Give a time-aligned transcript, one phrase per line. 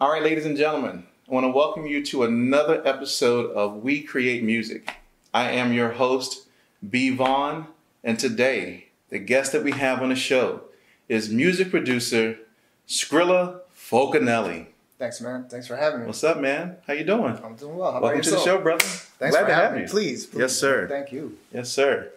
[0.00, 4.02] All right, ladies and gentlemen, I want to welcome you to another episode of We
[4.02, 4.92] Create Music.
[5.32, 6.48] I am your host,
[6.90, 7.10] B.
[7.10, 7.68] Vaughn,
[8.02, 10.62] and today the guest that we have on the show
[11.08, 12.38] is music producer
[12.88, 14.66] Scrilla Fulcanelli.
[14.98, 15.46] Thanks, man.
[15.48, 16.06] Thanks for having me.
[16.06, 16.76] What's up, man?
[16.86, 17.38] How you doing?
[17.44, 17.92] I'm doing well.
[17.92, 18.84] How Welcome about to the show, brother.
[18.84, 19.82] Thanks Glad for to having have me.
[19.82, 19.88] you.
[19.88, 20.40] Please, please.
[20.40, 20.88] Yes, sir.
[20.88, 21.38] Thank you.
[21.52, 22.10] Yes, sir.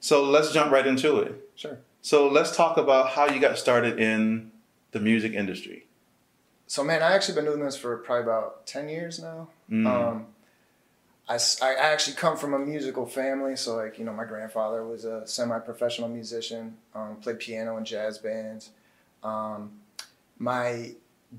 [0.00, 1.50] So let's jump right into it.
[1.56, 1.78] Sure.
[2.00, 4.50] So let's talk about how you got started in
[4.92, 5.84] the music industry.
[6.68, 9.48] So, man, I actually been doing this for probably about ten years now.
[9.70, 9.86] Mm.
[9.86, 10.26] Um,
[11.28, 15.04] I, I- actually come from a musical family, so like you know, my grandfather was
[15.04, 18.70] a semi-professional musician, um, played piano in jazz bands.
[19.22, 19.72] Um,
[20.38, 20.92] my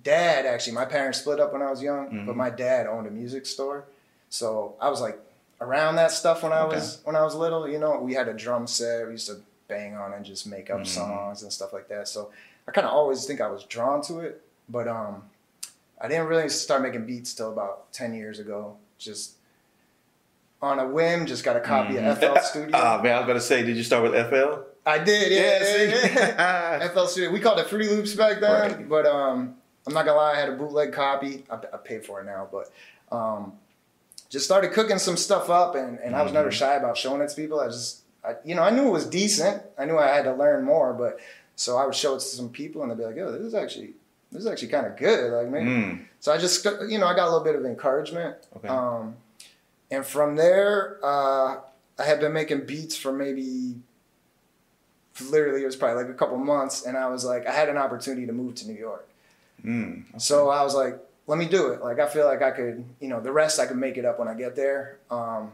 [0.03, 2.25] dad actually, my parents split up when I was young, Mhm.
[2.25, 3.85] but my dad owned a music store,
[4.29, 5.19] so I was like
[5.61, 6.75] around that stuff when I Okay.
[6.75, 7.67] was when I was little.
[7.67, 9.37] You know, we had a drum set, we used to
[9.67, 10.87] bang on and just make up Mhm.
[10.87, 12.07] songs and stuff like that.
[12.07, 12.31] So
[12.67, 15.23] I kind of always think I was drawn to it, but um,
[15.99, 18.77] I didn't really start making beats till about ten years ago.
[18.97, 19.33] Just
[20.61, 22.11] on a whim, just got a copy Mhm.
[22.11, 22.71] of FL Studio.
[22.73, 24.61] Ah, man, I was to say, did you start with FL?
[24.85, 26.87] I did, yeah, Yeah, yeah.
[26.93, 27.31] FL Studio.
[27.31, 28.89] We called it Fruity Loops back then, Right.
[28.89, 29.55] but um,
[29.87, 31.45] I'm not gonna lie, I had a bootleg copy.
[31.49, 32.71] I, I paid for it now, but
[33.15, 33.53] um,
[34.29, 36.53] just started cooking some stuff up, and, and I was never Mhm.
[36.53, 37.59] shy about showing it to people.
[37.61, 39.63] I just, I, you know, I knew it was decent.
[39.77, 41.19] I knew I had to learn more, but
[41.55, 43.53] so I would show it to some people, and they'd be like, "Oh, this is
[43.55, 43.93] actually,
[44.31, 45.65] this is actually kind of good." Like, maybe.
[45.69, 48.35] Mm, So I just, you know, I got a little bit of encouragement.
[48.57, 48.67] okay.
[48.67, 49.15] Um,
[49.91, 51.57] and from there, uh,
[51.97, 53.75] I had been making beats for maybe,
[55.29, 56.85] literally, it was probably like a couple months.
[56.85, 59.07] And I was like, I had an opportunity to move to New York.
[59.65, 61.81] Mm, So I was like, let me do it.
[61.81, 64.19] Like, I feel like I could, you know, the rest I could make it up
[64.19, 64.97] when I get there.
[65.11, 65.51] Um,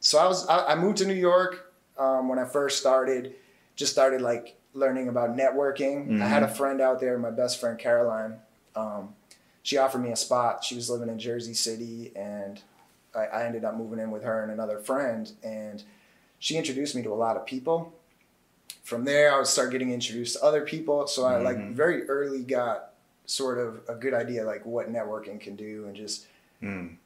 [0.00, 3.34] so I was, I, I moved to New York um, when I first started,
[3.76, 6.20] just started like learning about networking.
[6.22, 8.36] I had a friend out there, my best friend Caroline.
[8.76, 9.14] Um,
[9.62, 10.64] she offered me a spot.
[10.64, 12.60] She was living in Jersey City, and
[13.14, 15.30] I, I ended up moving in with her and another friend.
[15.42, 15.82] And
[16.38, 17.92] she introduced me to a lot of people.
[18.82, 21.06] From there, I would start getting introduced to other people.
[21.06, 21.72] So I like Mhm.
[21.72, 22.94] very early got
[23.26, 26.26] sort of a good idea like what networking can do and just
[26.62, 26.96] mm,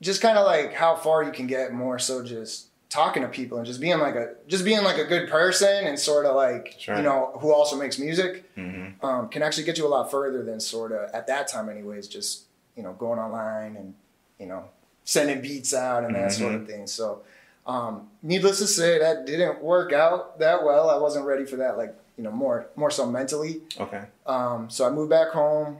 [0.00, 3.58] just kind of like how far you can get more so just talking to people
[3.58, 6.76] and just being like a just being like a good person and sort of like
[6.78, 6.96] Sure.
[6.96, 9.02] you know who also makes music mhm.
[9.02, 12.06] um, can actually get you a lot further than sort of at that time anyways
[12.06, 12.42] just
[12.76, 13.94] you know going online and
[14.38, 14.62] you know
[15.04, 17.22] sending beats out and that sort of thing so
[17.66, 21.76] um, needless to say that didn't work out that well i wasn't ready for that
[21.76, 24.04] like you know more more so mentally Okay.
[24.26, 25.78] um, so I moved back home.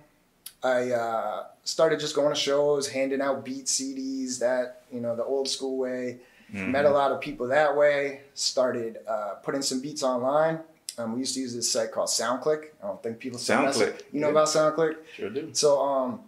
[0.65, 5.23] I uh, started just going to shows, handing out beat CDs that you know the
[5.25, 6.19] old school way.
[6.55, 6.69] Mhm.
[6.71, 8.21] Met a lot of people that way.
[8.35, 10.61] Started uh, putting some beats online.
[10.97, 12.67] Um, we used to use this site called SoundClick.
[12.83, 14.31] I don't think people SoundClick, You know yeah.
[14.33, 14.97] about SoundClick?
[15.17, 15.51] Sure do.
[15.53, 16.21] So um,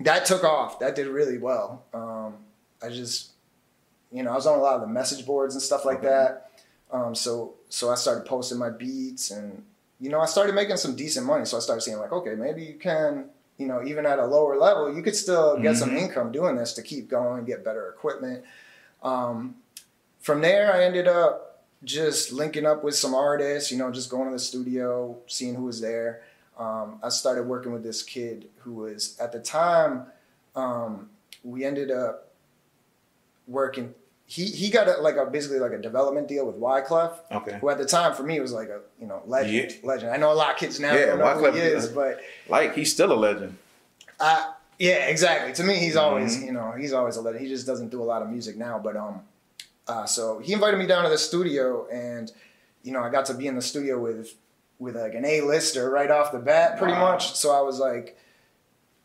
[0.00, 0.78] that took off.
[0.78, 1.82] That did really well.
[1.92, 2.36] Um,
[2.82, 3.32] I just,
[4.10, 6.06] you know, I was on a lot of the message boards and stuff like Okay.
[6.08, 6.50] that.
[6.90, 9.62] Um, so so I started posting my beats, and
[10.00, 11.44] you know, I started making some decent money.
[11.44, 13.26] So I started seeing like, okay, maybe you can,
[13.58, 15.98] you know, even at a lower level, you could still get some Mhm.
[15.98, 18.42] income doing this to keep going, get better equipment.
[19.02, 19.56] Um,
[20.20, 24.26] from there, I ended up just linking up with some artists, you know, just going
[24.26, 26.22] to the studio, seeing who was there.
[26.58, 30.04] Um, I started working with this kid who was at the time.
[30.54, 31.08] Um,
[31.42, 32.28] we ended up
[33.46, 33.94] working.
[34.26, 37.58] He he got a, like a basically like a development deal with Wyclef, Okay.
[37.60, 39.72] who at the time for me was like a you know legend.
[39.82, 39.88] Yeah.
[39.88, 40.12] Legend.
[40.12, 42.74] I know a lot of kids now Yeah, don't know who he is- but Like,
[42.74, 43.56] he's still a legend.
[44.20, 45.52] uh, yeah, exactly.
[45.52, 46.46] To me, he's always Mhm.
[46.46, 47.44] you know he's always a legend.
[47.44, 49.22] He just doesn't do a lot of music now, but um,
[49.86, 52.32] uh, so he invited me down to the studio, and
[52.82, 54.34] you know I got to be in the studio with
[54.80, 57.12] with like an A lister right off the bat, pretty Wow.
[57.12, 57.34] much.
[57.36, 58.16] So I was like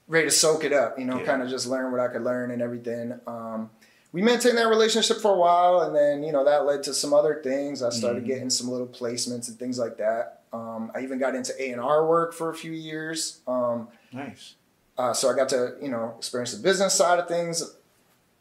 [0.08, 1.26] ready to soak it up, you know, Yeah.
[1.26, 3.20] kind of just learn what I could learn and everything.
[3.28, 3.70] Um,
[4.14, 7.14] we maintained that relationship for a while, and then you know that led to some
[7.14, 7.84] other things.
[7.84, 8.28] I started Mhm.
[8.28, 10.44] getting some little placements and things like that.
[10.54, 13.42] Um, I even got into A and R work for a few years.
[13.46, 14.56] Um, Nice.
[14.98, 17.64] Uh, so I got to you know experience the business side of things,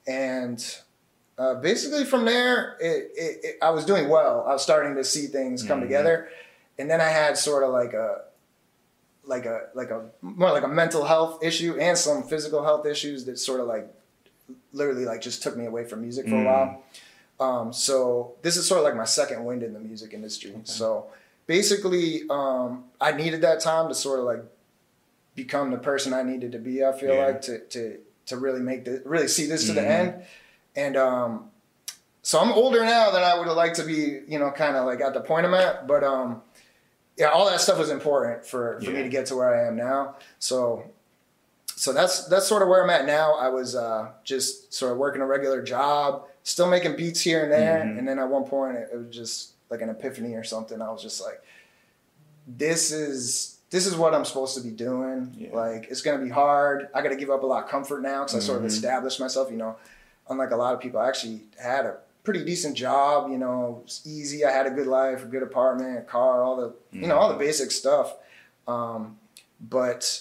[0.06, 0.64] and
[1.38, 4.44] uh, basically from there, it, it, it, I was doing well.
[4.46, 5.82] I was starting to see things come Mhm.
[5.82, 6.28] together,
[6.78, 8.22] and then I had sort of like a
[9.26, 13.24] like a like a more like a mental health issue and some physical health issues
[13.24, 13.88] that sort of like
[14.72, 16.44] literally like just took me away from music for a Mm.
[16.44, 16.82] while.
[17.40, 20.54] Um, so this is sort of like my second wind in the music industry.
[20.64, 21.06] So
[21.46, 24.42] basically, um, I needed that time to sort of like
[25.34, 26.84] become the person I needed to be.
[26.84, 27.26] I feel Yeah.
[27.26, 29.86] like to to to really make the really see this to the Mhm.
[29.90, 30.24] end.
[30.76, 31.50] And um,
[32.22, 34.22] so I'm older now than I would have liked to be.
[34.26, 35.86] You know, kind of like at the point I'm at.
[35.86, 36.42] But um,
[37.16, 39.76] yeah, all that stuff was important for for me to get to where I am
[39.76, 40.16] now.
[40.38, 40.84] So
[41.76, 43.34] so that's that's sort of where I'm at now.
[43.34, 47.52] I was uh, just sort of working a regular job, still making beats here and
[47.52, 47.98] there, Mhm.
[47.98, 50.80] and then at one point it, it was just like an epiphany or something.
[50.80, 51.42] I was just like,
[52.46, 55.34] this is this is what I'm supposed to be doing.
[55.36, 55.48] Yeah.
[55.52, 56.88] Like it's gonna be hard.
[56.94, 58.68] I got to give up a lot of comfort now because I sort of Mhm.
[58.68, 59.50] established myself.
[59.50, 59.74] You know,
[60.30, 63.30] unlike a lot of people, I actually had a pretty decent job.
[63.32, 64.44] You know, it was easy.
[64.44, 67.28] I had a good life, a good apartment, a car, all the you know all
[67.30, 68.14] the basic stuff.
[68.68, 69.18] Um,
[69.60, 70.20] but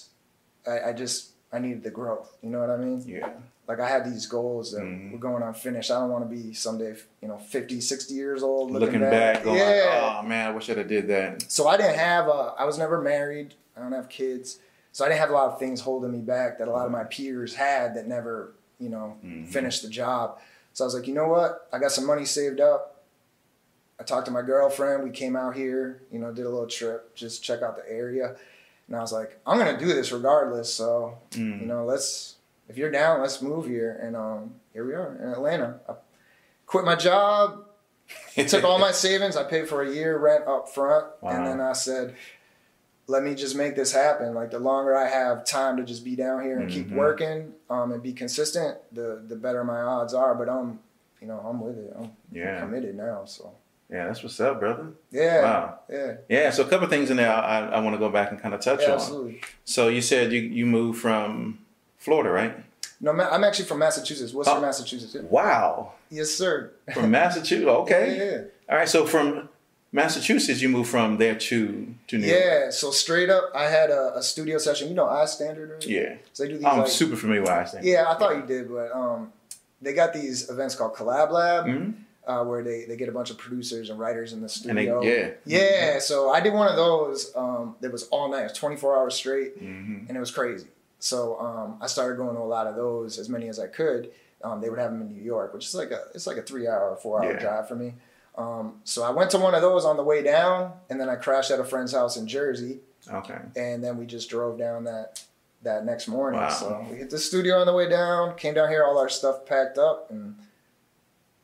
[0.66, 2.36] I, I just I needed the growth.
[2.42, 3.04] You know what I mean?
[3.06, 3.30] Yeah.
[3.68, 5.12] Like I had these goals that Mhm.
[5.14, 5.90] were going unfinished.
[5.90, 9.44] I don't want to be someday, you know, 50, 60 years old looking, Looking back,
[9.44, 10.20] going, yeah.
[10.22, 11.50] oh man, I wish I'd have did that.
[11.50, 12.28] So I didn't have.
[12.28, 13.54] A, I was never married.
[13.78, 14.60] I don't have kids.
[14.92, 16.92] So I didn't have a lot of things holding me back that a lot of
[16.92, 19.48] my peers had that never, you know, Mhm.
[19.48, 20.40] finished the job.
[20.74, 21.68] So I was like, you know what?
[21.72, 22.90] I got some money saved up.
[24.00, 25.04] I talked to my girlfriend.
[25.04, 28.36] We came out here, you know, did a little trip, just check out the area.
[28.88, 30.74] And I was like, I'm gonna do this regardless.
[30.74, 31.62] So Mm.
[31.62, 32.33] you know, let's
[32.70, 34.00] if you're down, let's move here.
[34.02, 35.80] And um, here we are in Atlanta.
[35.88, 35.94] I
[36.66, 37.66] quit my job,
[38.36, 39.36] It took all my savings.
[39.36, 41.32] I paid for a year rent up front, Wow.
[41.32, 42.16] and then I said,
[43.08, 46.16] "Let me just make this happen." Like the longer I have time to just be
[46.16, 46.96] down here and keep Mhm.
[46.96, 50.36] working um, and be consistent, the the better my odds are.
[50.36, 50.80] But I'm,
[51.22, 51.94] you know, I'm with it.
[51.98, 52.60] I'm yeah.
[52.60, 53.26] committed now.
[53.26, 53.52] So
[53.90, 54.88] Yeah, that's what's up, brother.
[55.12, 55.80] yeah, Wow.
[55.90, 58.32] yeah, Yeah, so a couple of things in there I, I want to go back
[58.32, 58.94] and kind of touch yeah, on.
[58.96, 59.42] absolutely.
[59.66, 61.60] So you said you, you moved from
[62.04, 62.54] Florida, right?
[63.02, 64.62] No, I'm actually from Massachusetts, Worcester, Oh.
[64.62, 65.14] Massachusetts.
[65.16, 65.22] Yeah.
[65.30, 65.94] Wow.
[66.10, 66.72] Yes, sir.
[66.94, 67.66] From Massachusetts.
[67.82, 68.18] Okay.
[68.18, 68.42] Yeah, yeah.
[68.70, 68.88] All right.
[68.90, 69.50] So from
[69.92, 72.42] Massachusetts, you moved from there to to New York.
[72.44, 74.88] Yeah, so straight up, I had a, a studio session.
[74.90, 75.88] You know, I standard, right?
[75.88, 76.16] Yeah.
[76.34, 76.66] So they do these.
[76.66, 77.86] I'm like, super familiar with Iceland.
[77.86, 79.32] yeah, I thought you did, but um,
[79.82, 81.92] they got these events called Collab Lab, hmm
[82.26, 84.86] uh, where they, they get a bunch of producers and writers in the And they,
[84.86, 85.02] studio.
[85.04, 85.32] yeah.
[85.46, 86.00] yeah.
[86.00, 87.36] So I did one of those.
[87.36, 90.68] Um, that was all night, it was 24 hours straight, hmm and it was crazy.
[91.04, 94.12] So um, I started going to a lot of those, as many as I could.
[94.42, 96.42] Um, they would have them in New York, which is like a it's like a
[96.42, 97.40] three hour, four hour Yeah.
[97.40, 97.96] drive for me.
[98.38, 101.16] Um, so I went to one of those on the way down, and then I
[101.18, 102.80] crashed at a friend's house in Jersey
[103.12, 103.38] Okay.
[103.58, 105.22] and then we just drove down that
[105.64, 106.40] that next morning.
[106.40, 106.48] Wow.
[106.48, 109.46] So we hit the studio on the way down, came down here, all our stuff
[109.46, 110.36] packed up, and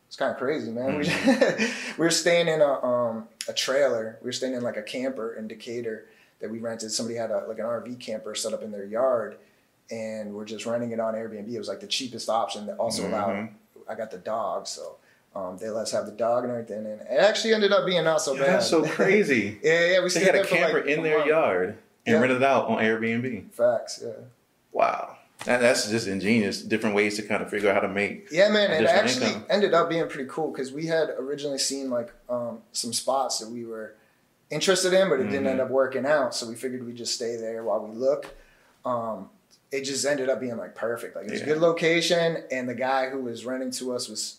[0.07, 0.95] it's kind of crazy, man.
[0.97, 1.03] We,
[1.97, 4.17] we were staying in a um, a trailer.
[4.21, 6.05] We were staying in like a camper in Decatur
[6.39, 6.91] that we rented.
[6.93, 9.37] Somebody had a like an RV camper set up in their yard,
[9.91, 11.51] and we're just renting it on Airbnb.
[11.51, 13.29] It was like the cheapest option that also allowed.
[13.35, 13.49] Mhm.
[13.87, 14.97] I got the dog, so.
[15.35, 18.03] Um, they let us have the dog and everything, and it actually ended up being
[18.03, 18.49] not so Yeah, bad.
[18.55, 19.59] that's so crazy.
[19.61, 21.29] yeah, yeah, we they had a camper like, in their month.
[21.29, 21.67] yard
[22.07, 22.19] and Yeah.
[22.19, 23.51] rented it out on Airbnb.
[23.53, 24.13] Facts, yeah.
[24.71, 25.17] Wow.
[25.45, 26.61] That, that's just ingenious.
[26.63, 28.27] Different ways to kind of figure out how to make.
[28.31, 29.45] Yeah, man, it actually income.
[29.51, 33.49] ended up being pretty cool because we had originally seen like um, some spots that
[33.49, 33.93] we were
[34.49, 35.49] interested in, but it didn't Mhm.
[35.51, 36.33] end up working out.
[36.33, 38.25] So we figured we'd just stay there while we look.
[38.83, 39.29] Um,
[39.71, 41.15] it just ended up being like perfect.
[41.15, 41.45] Like it was Yeah.
[41.47, 44.37] a good location, and the guy who was renting to us was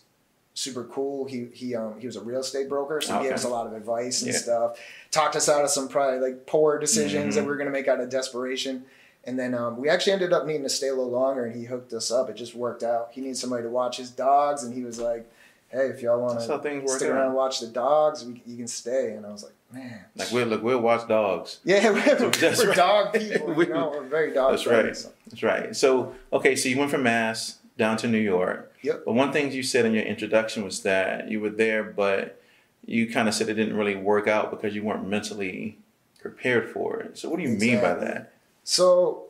[0.53, 1.25] super cool.
[1.25, 3.65] He he um he was a real estate broker, so he gave us a lot
[3.67, 4.37] of advice and Yeah.
[4.39, 4.79] stuff.
[5.09, 7.45] Talked us out of some probably like poor decisions that Mhm.
[7.45, 8.85] we were gonna make out of desperation.
[9.23, 11.65] And then um, we actually ended up needing to stay a little longer, and he
[11.65, 12.29] hooked us up.
[12.29, 13.09] It just worked out.
[13.11, 15.29] He needed somebody to watch his dogs, and he was like,
[15.69, 17.15] "Hey, if y'all want to stick out.
[17.15, 20.31] around and watch the dogs, we, you can stay." And I was like, "Man, Like
[20.31, 21.59] we'll look, we'll watch dogs.
[21.63, 22.77] yeah, we're, That's we're right.
[22.77, 23.53] dog people.
[23.53, 24.51] We- you know, we're very dog.
[24.51, 24.95] That's right.
[24.95, 25.75] so- That's right.
[25.75, 28.73] So okay, so you went from Mass down to New York.
[28.83, 29.03] Yep.
[29.05, 32.41] But one thing you said in your introduction was that you were there, but
[32.85, 35.77] you kind of said it didn't really work out because you weren't mentally
[36.19, 37.17] prepared for it.
[37.17, 38.33] So what do you mean by that?
[38.63, 39.25] So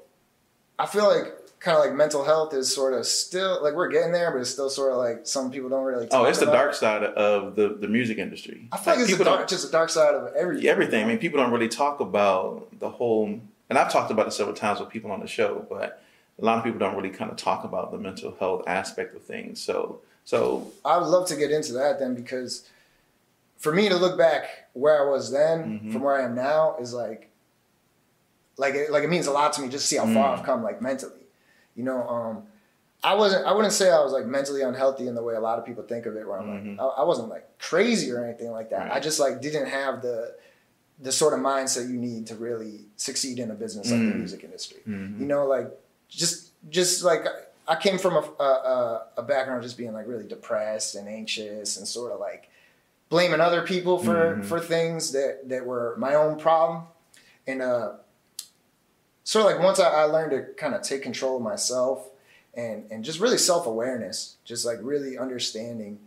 [0.79, 4.11] I feel like kind of like mental health is sort of still like we're getting
[4.11, 6.07] there, but it's still sort of like some people don't really.
[6.11, 6.75] Oh, it's the dark it.
[6.75, 8.67] side of the, the music industry.
[8.71, 10.67] I feel like, it's a people dark, just the dark side of everything.
[10.67, 11.03] everything.
[11.05, 13.39] I mean, people don't really talk about the whole.
[13.69, 16.03] And I've talked about it several times with people on the show, but
[16.41, 19.21] a lot of people don't really kind of talk about the mental health aspect of
[19.21, 19.61] things.
[19.61, 22.67] So, so I would love to get into that then because
[23.59, 25.93] for me to look back where I was then Mhm.
[25.93, 27.29] from where I am now is like
[28.57, 30.39] like it, like it means a lot to me just to see how far Mm.
[30.39, 31.20] I've come like mentally.
[31.75, 32.43] You know, um
[33.03, 35.57] I wasn't I wouldn't say I was like mentally unhealthy in the way a lot
[35.59, 36.77] of people think of it where I'm Mhm.
[36.77, 38.79] like I, I wasn't like crazy or anything like that.
[38.89, 38.91] Right.
[38.91, 40.35] I just like didn't have the
[40.99, 44.17] the sort of mindset you need to really succeed in a business like the Mm.
[44.17, 45.19] music industry mhm.
[45.19, 45.67] you know like
[46.09, 47.25] just just like
[47.67, 51.77] i came from a, a, a- background of just being like really depressed and anxious
[51.77, 52.49] and sort of like
[53.09, 54.45] blaming other people for Mhm.
[54.45, 56.83] for things that that were my own problem
[57.47, 57.93] and uh
[59.23, 62.07] sort of like once i, I learned to kind of take control of myself
[62.53, 65.99] and and just really self-awareness just like really understanding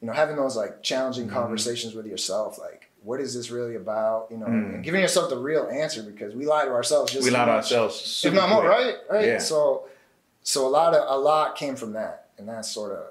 [0.00, 1.32] you know having those like challenging Mhm.
[1.32, 4.28] conversations with yourself like what is this really about?
[4.30, 4.82] You know, mm.
[4.82, 8.22] giving yourself the real answer because we lie to ourselves just we lie to ourselves,
[8.24, 8.94] if not more, right?
[9.10, 9.26] Right.
[9.26, 9.38] Yeah.
[9.38, 9.86] So,
[10.42, 13.06] so a lot of a lot came from that, and that's sort of,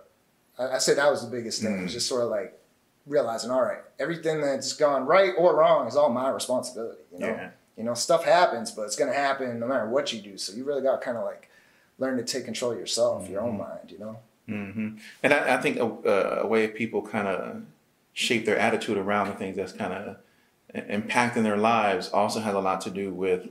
[0.57, 1.85] I, I say that was the biggest thing.
[1.85, 1.89] Mm.
[1.89, 2.57] Just sort of like
[3.05, 7.01] realizing, all right, everything that's gone right or wrong is all my responsibility.
[7.11, 7.49] You know, yeah.
[7.77, 10.37] You know, stuff happens, but it's gonna happen no matter what you do.
[10.37, 11.49] So you really got to kind of like
[11.97, 13.33] learn to take control of yourself, mm-hmm.
[13.33, 13.89] your own mind.
[13.89, 14.19] You know.
[14.49, 14.97] Mm-hmm.
[15.23, 17.61] And I, I think a, a, way people kind of
[18.13, 20.17] shape their attitude around the things that's kind of
[20.73, 23.49] impacting their lives also has a lot to do with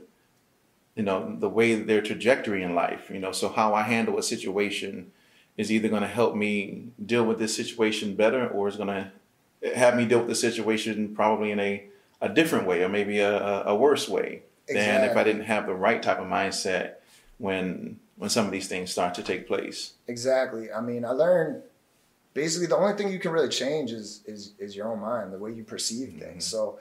[0.95, 4.23] you know the way their trajectory in life you know so how i handle a
[4.23, 5.11] situation
[5.57, 9.11] is either going to help me deal with this situation better or is going to
[9.75, 11.83] have me deal with the situation probably in a,
[12.21, 14.75] a different way or maybe a, a worse way exactly.
[14.75, 16.95] than if i didn't have the right type of mindset
[17.37, 21.61] when when some of these things start to take place exactly i mean i learned
[22.33, 25.37] basically the only thing you can really change is is is your own mind, the
[25.37, 26.19] way you perceive mm-hmm.
[26.19, 26.45] things.
[26.45, 26.79] So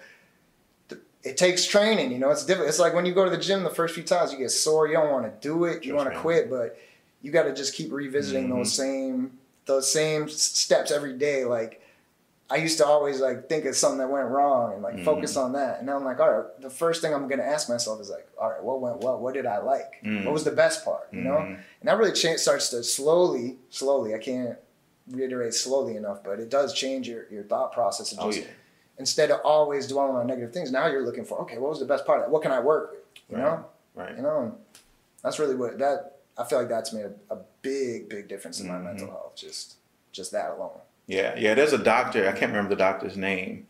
[0.89, 2.31] th- it takes training, you know.
[2.31, 2.69] It's different.
[2.69, 4.87] It's like when you go to the gym the first few times, you get sore,
[4.87, 6.79] you don't want to do it, you want to quit, but
[7.23, 8.59] you got to just keep revisiting mm-hmm.
[8.59, 11.45] those same those same steps every day.
[11.45, 11.80] Like
[12.53, 15.05] I used to always like think of something that went wrong and like mm-hmm.
[15.05, 15.79] focus on that.
[15.79, 18.27] And now I'm like, all right, the first thing I'm gonna ask myself is like,
[18.41, 19.21] all right, what went well?
[19.21, 20.03] What did I like?
[20.05, 20.25] Mm-hmm.
[20.25, 21.09] What was the best part?
[21.13, 21.37] You know?
[21.37, 21.53] Mm-hmm.
[21.53, 24.15] And that really cha- starts to slowly, slowly.
[24.15, 24.59] I can't
[25.09, 28.11] reiterate slowly enough, but it does change your, your thought process.
[28.11, 28.55] And oh, just, oh, yeah.
[28.99, 31.87] Instead of always dwelling on negative things, now you're looking for, okay, what was the
[31.87, 32.31] best part of that?
[32.31, 33.01] What can I work with?
[33.31, 33.45] You right.
[33.45, 33.67] know?
[33.95, 34.17] Right.
[34.17, 34.59] You know,
[35.23, 38.67] that's really what that, I feel like that's made a, a big, big difference in
[38.67, 38.85] my mm-hmm.
[38.85, 39.37] mental health.
[39.37, 39.77] Just,
[40.13, 40.81] just that alone.
[41.11, 41.35] Yeah.
[41.37, 41.55] Yeah.
[41.55, 43.67] There's a doctor, I can't remember the doctor's name,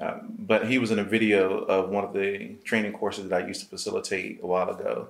[0.00, 3.46] um, but he was in a video of one of the training courses that I
[3.46, 5.08] used to facilitate a while ago.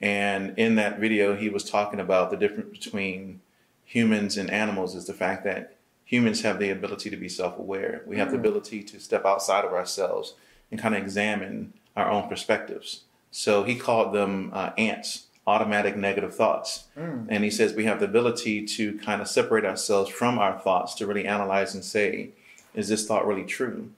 [0.00, 3.40] And in that video, he was talking about the difference between
[3.84, 8.02] humans and animals is the fact that humans have the ability to be self-aware.
[8.06, 8.32] We have mm.
[8.32, 10.34] the ability to step outside of ourselves
[10.70, 13.04] and kind of examine our own perspectives.
[13.30, 16.84] So he called them uh, ants, automatic negative thoughts.
[16.96, 17.26] Mm.
[17.28, 20.94] And he says we have the ability to kind of separate ourselves from our thoughts
[20.96, 22.30] to really analyze and say,
[22.74, 23.90] is this thought really true?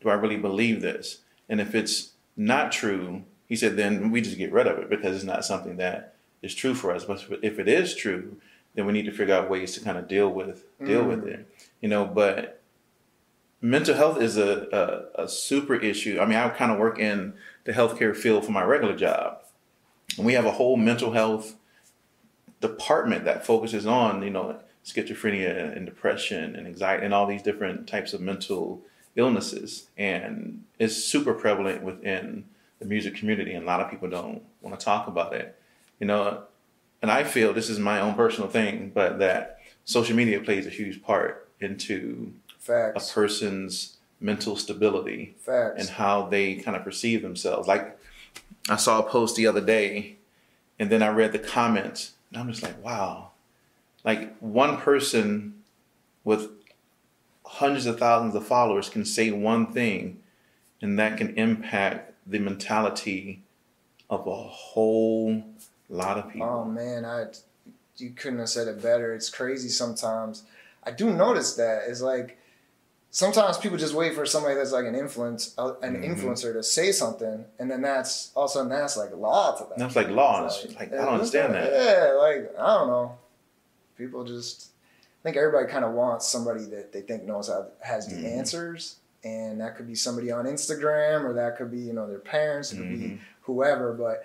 [0.00, 1.18] Do I really believe this?
[1.48, 5.16] And if it's not true, he said, then we just get rid of it because
[5.16, 7.04] it's not something that is true for us.
[7.04, 8.36] But if it is true,
[8.74, 11.08] then we need to figure out ways to kind of deal with deal mm.
[11.08, 11.46] with it.
[11.80, 12.60] You know, but
[13.60, 16.18] mental health is a, a, a super issue.
[16.20, 19.42] I mean, I kind of work in the healthcare field for my regular job,
[20.16, 21.54] and we have a whole mental health
[22.60, 27.86] department that focuses on you know schizophrenia and depression and anxiety and all these different
[27.86, 28.80] types of mental
[29.16, 32.44] illnesses, and it's super prevalent within
[32.78, 35.56] the music community, and a lot of people don't want to talk about it.
[35.98, 36.44] You know,
[37.02, 40.70] and I feel this is my own personal thing, but that social media plays a
[40.70, 43.10] huge part into Facts.
[43.10, 45.80] a person's mental stability Facts.
[45.80, 47.68] and how they kind of perceive themselves.
[47.68, 47.98] Like
[48.68, 50.16] I saw a post the other day,
[50.78, 53.30] and then I read the comments, and I'm just like, wow,
[54.04, 55.62] like one person
[56.24, 56.50] with
[57.44, 60.20] hundreds of thousands of followers can say one thing,
[60.80, 63.42] and that can impact the mentality
[64.08, 65.42] of a whole
[65.88, 66.48] lot of people.
[66.48, 67.26] Oh man, I
[67.96, 69.14] you couldn't have said it better.
[69.14, 70.44] It's crazy sometimes.
[70.84, 72.38] I do notice that it's like
[73.10, 76.12] sometimes people just wait for somebody that's like an influence uh, an mm-hmm.
[76.12, 79.64] influencer to say something, and then that's all of a sudden that's like law to
[79.64, 79.74] them.
[79.76, 80.42] That's like law.
[80.42, 81.72] Like, like, I don't understand that.
[81.72, 83.18] Yeah, like I don't know.
[83.96, 84.70] People just
[85.20, 88.38] I think everybody kind of wants somebody that they think knows how has the mm-hmm.
[88.38, 92.18] answers, and that could be somebody on Instagram, or that could be you know their
[92.18, 93.08] parents, it could mm-hmm.
[93.16, 94.24] be whoever, but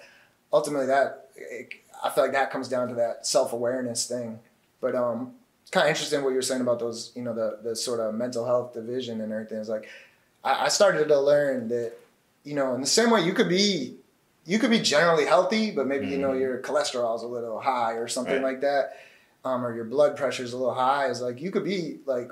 [0.54, 1.30] ultimately that
[2.04, 4.40] I feel like that comes down to that self awareness thing.
[4.80, 5.34] But um,
[5.72, 8.46] kind of interesting what you're saying about those, you know, the the sort of mental
[8.46, 9.58] health division and everything.
[9.58, 9.90] It's like
[10.44, 11.94] I, I started to learn that,
[12.44, 13.96] you know, in the same way you could be
[14.46, 16.14] you could be generally healthy, but maybe mm-hmm.
[16.14, 16.40] you know mm-hmm.
[16.40, 18.44] your cholesterol is a little high or something right.
[18.44, 18.98] like that,
[19.44, 21.08] um, or your blood pressure is a little high.
[21.08, 22.30] Is like you could be like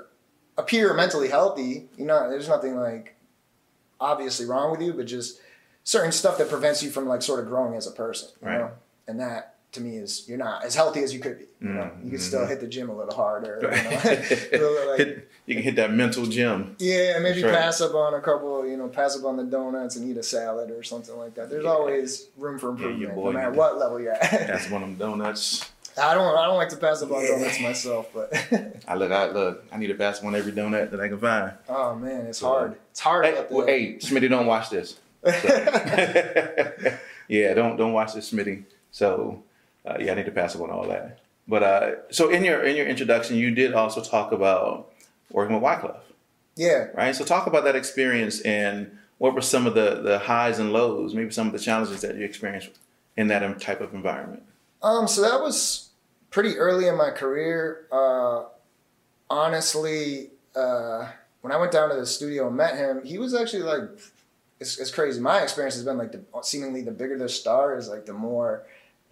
[0.56, 1.88] appear mentally healthy.
[1.98, 3.16] You know, there's nothing like
[4.00, 5.40] obviously wrong with you, but just
[5.82, 8.28] certain stuff that prevents you from like sort of growing as a person.
[8.40, 8.58] You right.
[8.58, 8.70] know,
[9.08, 11.44] and that to me is you're not as healthy as you could be.
[11.60, 12.04] You know, mm-hmm.
[12.04, 13.58] you can still hit the gym a little harder.
[13.62, 13.68] You,
[14.58, 14.86] know?
[14.90, 16.76] like, hit, you can hit that mental gym.
[16.78, 18.66] Yeah, maybe pass up on a couple.
[18.66, 21.50] You know, pass up on the donuts and eat a salad or something like that.
[21.50, 21.70] There's yeah.
[21.70, 24.30] always room for improvement, yeah, boy, no matter what level you're at.
[24.30, 25.70] That's one of them donuts.
[25.98, 26.36] I don't.
[26.36, 27.28] I don't like to pass up on yeah.
[27.28, 28.34] donuts myself, but
[28.88, 29.12] I look.
[29.12, 29.64] I look.
[29.70, 31.52] I need to pass one every donut that I can find.
[31.68, 32.76] Oh man, it's so, hard.
[32.90, 33.26] It's hard.
[33.26, 34.98] Hey, well, hey, Smitty, don't watch this.
[35.24, 36.98] So.
[37.28, 38.64] yeah, don't don't watch this, Smitty.
[38.90, 39.42] So
[39.84, 41.20] uh, yeah, I need to pass up on all that.
[41.46, 44.92] But uh, so in your in your introduction, you did also talk about
[45.30, 46.00] working with Wyclef.
[46.56, 46.86] Yeah.
[46.94, 47.14] Right.
[47.14, 51.14] So talk about that experience and what were some of the the highs and lows,
[51.14, 52.70] maybe some of the challenges that you experienced
[53.16, 54.42] in that type of environment.
[54.82, 55.06] Um.
[55.06, 55.90] So that was
[56.30, 57.86] pretty early in my career.
[57.92, 58.44] Uh,
[59.30, 61.08] honestly, uh,
[61.42, 63.82] when I went down to the studio and met him, he was actually like,
[64.58, 65.20] it's, it's crazy.
[65.20, 68.64] My experience has been like the seemingly the bigger the star is, like the more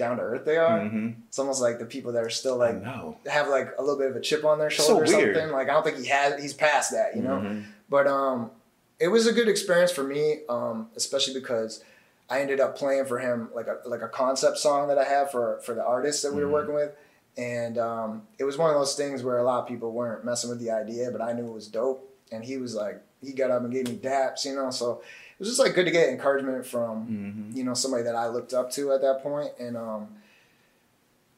[0.03, 0.81] down to earth they are.
[0.81, 1.11] Mm-hmm.
[1.29, 2.83] It's almost like the people that are still like
[3.27, 5.37] have like a little bit of a chip on their So shoulder or weird.
[5.37, 5.53] something.
[5.53, 6.41] Like I don't think he has.
[6.43, 7.37] He's past that, you know.
[7.39, 7.65] Mhm.
[7.89, 8.51] But um,
[8.99, 11.83] it was a good experience for me, um, especially because
[12.29, 15.31] I ended up playing for him like a like a concept song that I have
[15.31, 16.53] for for the artists that we were Mhm.
[16.53, 16.91] working with,
[17.37, 20.51] and um, it was one of those things where a lot of people weren't messing
[20.51, 23.51] with the idea, but I knew it was dope, and he was like he got
[23.53, 25.03] up and gave me daps, you know, so
[25.43, 27.07] was just like good to get encouragement from
[27.53, 27.57] Mhm.
[27.57, 30.09] you know somebody that I looked up to at that point, and um,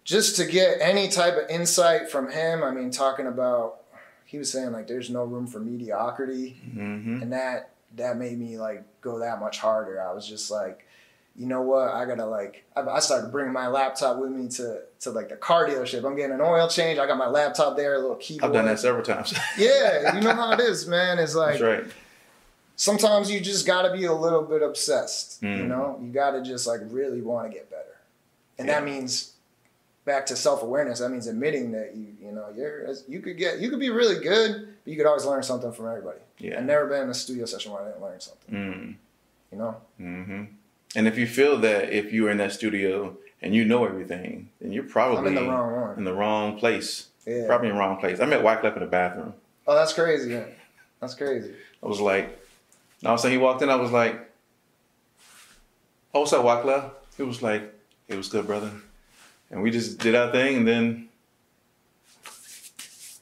[0.05, 2.63] just to get any type of insight from him.
[2.63, 3.81] I mean, talking about
[4.27, 7.23] he was saying like there's no room for mediocrity, Mhm.
[7.23, 10.03] and that that made me like go that much harder.
[10.03, 10.85] I was just like,
[11.37, 12.65] you know what, I gotta like.
[12.75, 16.05] I, I started bringing my laptop with me to to like the car dealership.
[16.05, 16.99] I'm getting an oil change.
[16.99, 18.51] I got my laptop there, a little keyboard.
[18.51, 19.33] I've done that several times.
[19.57, 21.19] Yeah, you know how it is, man.
[21.19, 21.85] It's like That's right.
[22.77, 25.43] Sometimes you just got to be a little bit obsessed.
[25.43, 25.67] You Mm.
[25.69, 27.97] know, you got to just like really want to get better,
[28.59, 28.81] and Yeah.
[28.81, 29.33] that means
[30.05, 30.99] back to self awareness.
[31.01, 34.23] That means admitting that you you know you're you could get you could be really
[34.23, 36.19] good, but you could always learn something from everybody.
[36.39, 36.59] Yeah.
[36.59, 38.55] I've never been in a studio session where I didn't learn something.
[38.55, 38.95] Mm.
[39.53, 40.45] You know, hmm
[40.97, 44.73] And if you feel that if you're in that studio and you know everything, then
[44.73, 45.99] you're probably I'm in the wrong one.
[45.99, 47.09] in the wrong place.
[47.27, 47.47] Yeah.
[47.47, 48.21] Probably in the wrong place.
[48.21, 49.35] I met Wyclef in the bathroom.
[49.67, 50.31] Oh, that's crazy.
[50.35, 50.53] Man.
[51.01, 51.55] That's crazy.
[51.83, 52.39] I was like,
[53.01, 53.71] and all of a sudden he walked in.
[53.71, 54.31] I was like,
[56.15, 57.73] "Oh, what's up, Wyclef?" He was like,
[58.09, 58.71] "It was good, brother."
[59.51, 61.09] And we just did our thing, and then,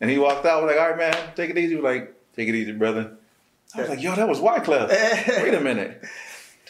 [0.00, 0.58] and he walked out.
[0.58, 2.72] I was like, "All right, man, take it easy." He was like, "Take it easy,
[2.72, 3.12] brother."
[3.74, 4.88] I was like, "Yo, that was Wyclef."
[5.42, 6.02] Wait a minute.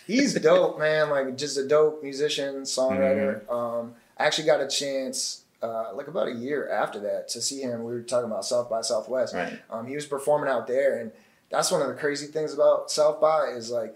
[0.07, 1.11] He's dope, man.
[1.11, 3.45] Like just a dope musician, songwriter.
[3.45, 3.53] Mm-hmm.
[3.55, 7.61] Um, I actually got a chance, uh, like about a year after that, to see
[7.61, 7.85] him.
[7.85, 9.35] We were talking about South by Southwest.
[9.35, 9.59] Right.
[9.71, 11.13] Um, he was performing out there, and
[11.53, 13.95] that's one of the crazy things about South by is like,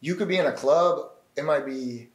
[0.00, 1.10] you could be in a club.
[1.36, 2.08] It might be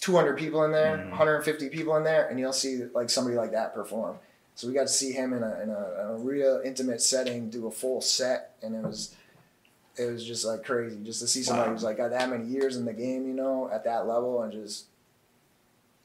[0.00, 1.10] 200 people in there, Mhm.
[1.10, 4.18] 150 people in there, and you'll see like somebody like that perform.
[4.56, 7.66] So we got to see him in a, in a, a real intimate setting do
[7.66, 9.14] a full set, and it was
[9.96, 11.74] it was just like crazy just to see somebody Wow.
[11.74, 14.52] who's like got that many years in the game, you know, at that level, and
[14.52, 14.86] just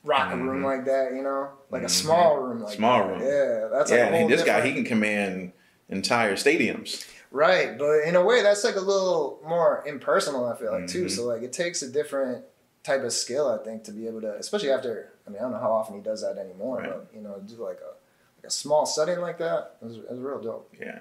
[0.04, 0.66] rock a room Mhm.
[0.66, 1.86] like that, you know, like Mhm.
[1.86, 3.10] a small room, like Small that.
[3.10, 3.22] room.
[3.22, 5.52] Yeah, that's like yeah, whole this guy, he can command
[5.90, 7.04] entire stadiums.
[7.32, 10.46] Right, but in a way, that's like a little more impersonal.
[10.48, 11.06] I feel like too.
[11.06, 11.12] Mhm.
[11.12, 12.44] So like, it takes a different
[12.84, 15.12] type of skill, I think, to be able to, especially after.
[15.28, 16.90] I mean, I don't know how often he does that anymore, Right.
[16.90, 17.94] but you know, do like a
[18.42, 19.76] like a small setting like that.
[19.82, 20.74] It was, it was real dope.
[20.80, 21.00] Yeah,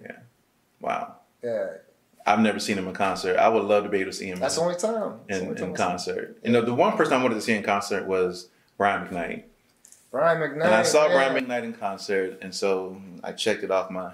[0.00, 0.16] yeah.
[0.80, 1.16] Wow.
[1.44, 1.68] Yeah,
[2.26, 3.36] I've never seen him in concert.
[3.36, 5.20] I would love to be able to see him that's the only time.
[5.28, 6.38] That's in, only time in concert.
[6.42, 9.44] You know, the one person I wanted to see in concert was Brian McKnight.
[10.10, 10.64] Brian McKnight.
[10.64, 11.32] and I saw man.
[11.32, 14.12] Brian McKnight in concert, and so I checked it off my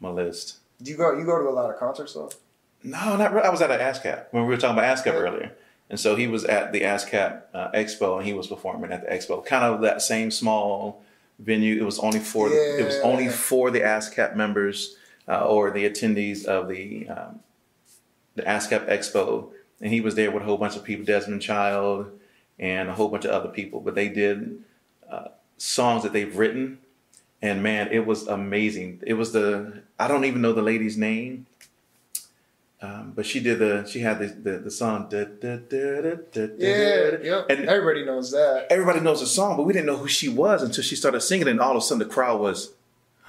[0.00, 0.58] my list.
[0.82, 1.16] Do you go?
[1.16, 2.30] You go to a lot of concerts though.
[2.82, 3.46] No, not really.
[3.46, 5.18] I was at an ASCAP when we were talking about ASCAP Yeah.
[5.20, 5.52] earlier.
[5.88, 9.14] And so he was at the ASCAP uh, Expo, and he was performing at the
[9.14, 11.02] Expo, kind of that same small
[11.38, 11.80] venue.
[11.80, 14.96] It was only for the, it was only for the ASCAP members
[15.28, 17.40] uh, or the attendees of the um,
[18.34, 22.10] the ASCAP Expo, and he was there with a whole bunch of people, Desmond Child,
[22.58, 23.80] and a whole bunch of other people.
[23.80, 24.64] But they did
[25.10, 26.78] uh, songs that they've written,
[27.42, 29.00] and man, it was amazing.
[29.06, 31.46] It was the I don't even know the lady's name.
[32.80, 36.14] Um, but she did the she had the the, the song da, da, da, da,
[36.32, 37.46] da, da, Yeah, yep.
[37.48, 38.66] and Everybody knows that.
[38.70, 41.46] everybody knows the song, but we didn't know who she was until she started singing,
[41.46, 42.72] and all of a sudden the crowd was,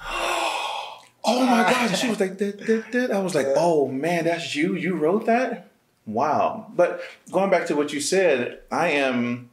[1.24, 2.40] "Oh my gosh!" And she was like.
[2.42, 3.54] "I was like, Yeah.
[3.56, 4.74] oh man, that's you!
[4.74, 5.68] You wrote that?
[6.06, 7.00] Wow!" But
[7.30, 9.50] going back to what you said, I am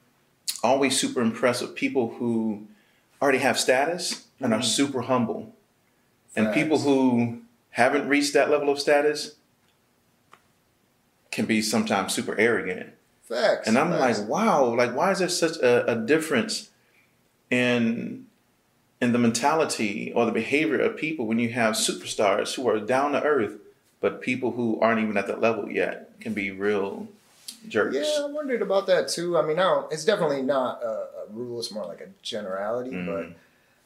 [0.63, 2.67] always super impressed with people who
[3.21, 4.63] already have status and are Mhm.
[4.65, 5.53] super humble,
[6.35, 9.35] and people who haven't reached that level of status
[11.31, 12.89] can be sometimes super arrogant.
[13.23, 13.67] Facts.
[13.67, 14.19] And I'm facts.
[14.19, 16.69] like, wow, like why is there such a, a difference
[17.49, 18.25] in
[18.99, 23.13] in the mentality or the behavior of people when you have superstars who are down
[23.13, 23.57] to earth,
[23.99, 27.07] but people who aren't even at that level yet can be real
[27.67, 27.95] jerks.
[27.95, 29.37] Yeah, I wondered about that too.
[29.37, 31.57] I mean, I don't, it's definitely not a, a rule.
[31.59, 33.05] It's more like a generality, Mm.
[33.07, 33.25] but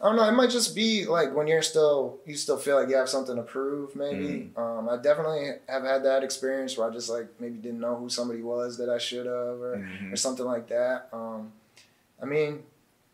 [0.01, 0.27] I don't know.
[0.27, 3.35] It might just be like when you're still, you still feel like you have something
[3.35, 3.95] to prove.
[3.95, 4.51] Maybe.
[4.55, 4.57] Mm.
[4.57, 8.09] Um, I definitely have had that experience where I just like maybe didn't know who
[8.09, 10.11] somebody was that I should have, or Mhm.
[10.13, 11.07] or something like that.
[11.13, 11.53] Um,
[12.21, 12.63] I mean,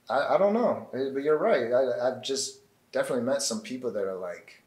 [0.09, 1.71] I, I don't know, Eh, but you're right.
[1.71, 2.57] I, I've just
[2.91, 4.61] definitely met some people that are like,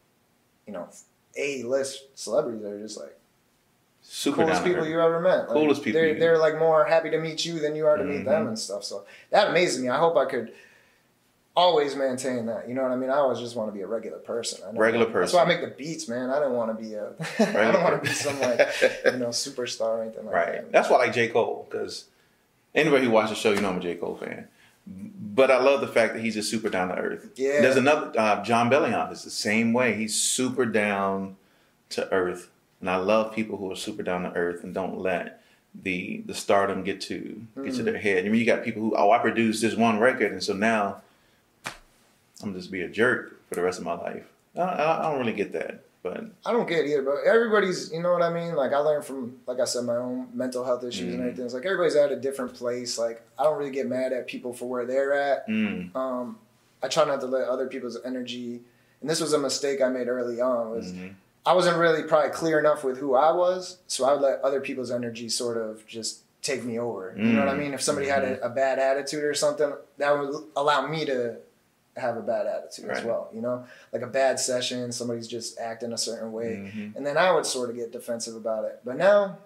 [0.66, 0.88] you know,
[1.36, 3.18] A list celebrities that are just like
[4.06, 5.48] Super coolest people you ever met.
[5.48, 8.04] Like, Coolest people They're they're like more happy to meet you than you are to
[8.04, 8.48] meet them Mhm.
[8.48, 8.84] and stuff.
[8.84, 9.88] So that amazes me.
[9.88, 10.52] I hope I could
[11.56, 12.68] always maintain that.
[12.68, 13.10] You know what I mean?
[13.10, 14.60] I always just want to be a regular person.
[14.66, 15.20] I know Regular person.
[15.20, 16.30] That's why I make the beats, man.
[16.30, 17.08] I didn't want to be a.
[17.38, 18.58] I don't want to be some like
[19.06, 20.52] you know superstar or anything like Right.
[20.54, 20.72] that.
[20.72, 21.28] That's why I like J.
[21.28, 22.06] Cole, because
[22.74, 23.94] anybody who watches the show, you know I'm a J.
[23.96, 24.48] Cole fan.
[24.86, 27.30] But I love the fact that he's just super down to earth.
[27.36, 27.62] Yeah.
[27.62, 29.94] There's another, uh, Jon Bellion is the same way.
[29.94, 31.36] He's super down
[31.90, 32.50] to earth.
[32.80, 35.40] And I love people who are super down to earth and don't let
[35.74, 37.84] the the stardom get to get to Mm.
[37.84, 38.26] their head.
[38.26, 41.00] I mean, you got people who, oh, I produced this one record, and so now
[42.44, 44.24] I'm just be a jerk for the rest of my life.
[44.56, 47.92] I, I, I don't really get that, but I don't get it either, but everybody's,
[47.92, 48.54] you know what I mean?
[48.54, 51.26] Like, I learned from, like I said, my own mental health issues and Mhm.
[51.26, 51.44] everything.
[51.46, 52.98] It's like everybody's at a different place.
[52.98, 55.48] Like, I don't really get mad at people for where they're at.
[55.48, 56.38] mm, Um,
[56.82, 58.60] I try not to let other people's energy,
[59.00, 61.14] and this was a mistake I made early on, was mhm.
[61.46, 64.60] I wasn't really probably clear enough with who I was, so I would let other
[64.60, 67.14] people's energy sort of just take me over.
[67.16, 67.58] You know what I Mm.
[67.58, 67.74] mean?
[67.74, 71.36] If somebody had a, a bad attitude or something, that would allow me to
[71.96, 73.30] have a bad attitude as well.
[73.32, 76.96] You know, like a bad session, somebody's just acting a certain way, Mhm.
[76.96, 78.80] and then I would sort of get defensive about it.
[78.84, 79.38] But now,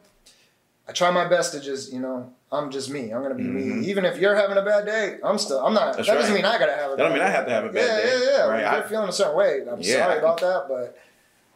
[0.88, 3.10] I try my best to just, you know, I'm just me.
[3.12, 3.80] I'm gonna be Mhm.
[3.80, 3.86] me.
[3.88, 5.64] Even if you're having a bad day, I'm still.
[5.64, 5.96] I'm not.
[5.96, 6.42] That's that doesn't right.
[6.42, 6.96] mean I gotta have a.
[6.96, 8.64] That don't mean I have to have a bad yeah, day, Yeah, yeah, right?
[8.64, 10.94] If you're feeling a certain way, I'm Yeah, sorry about that, but That's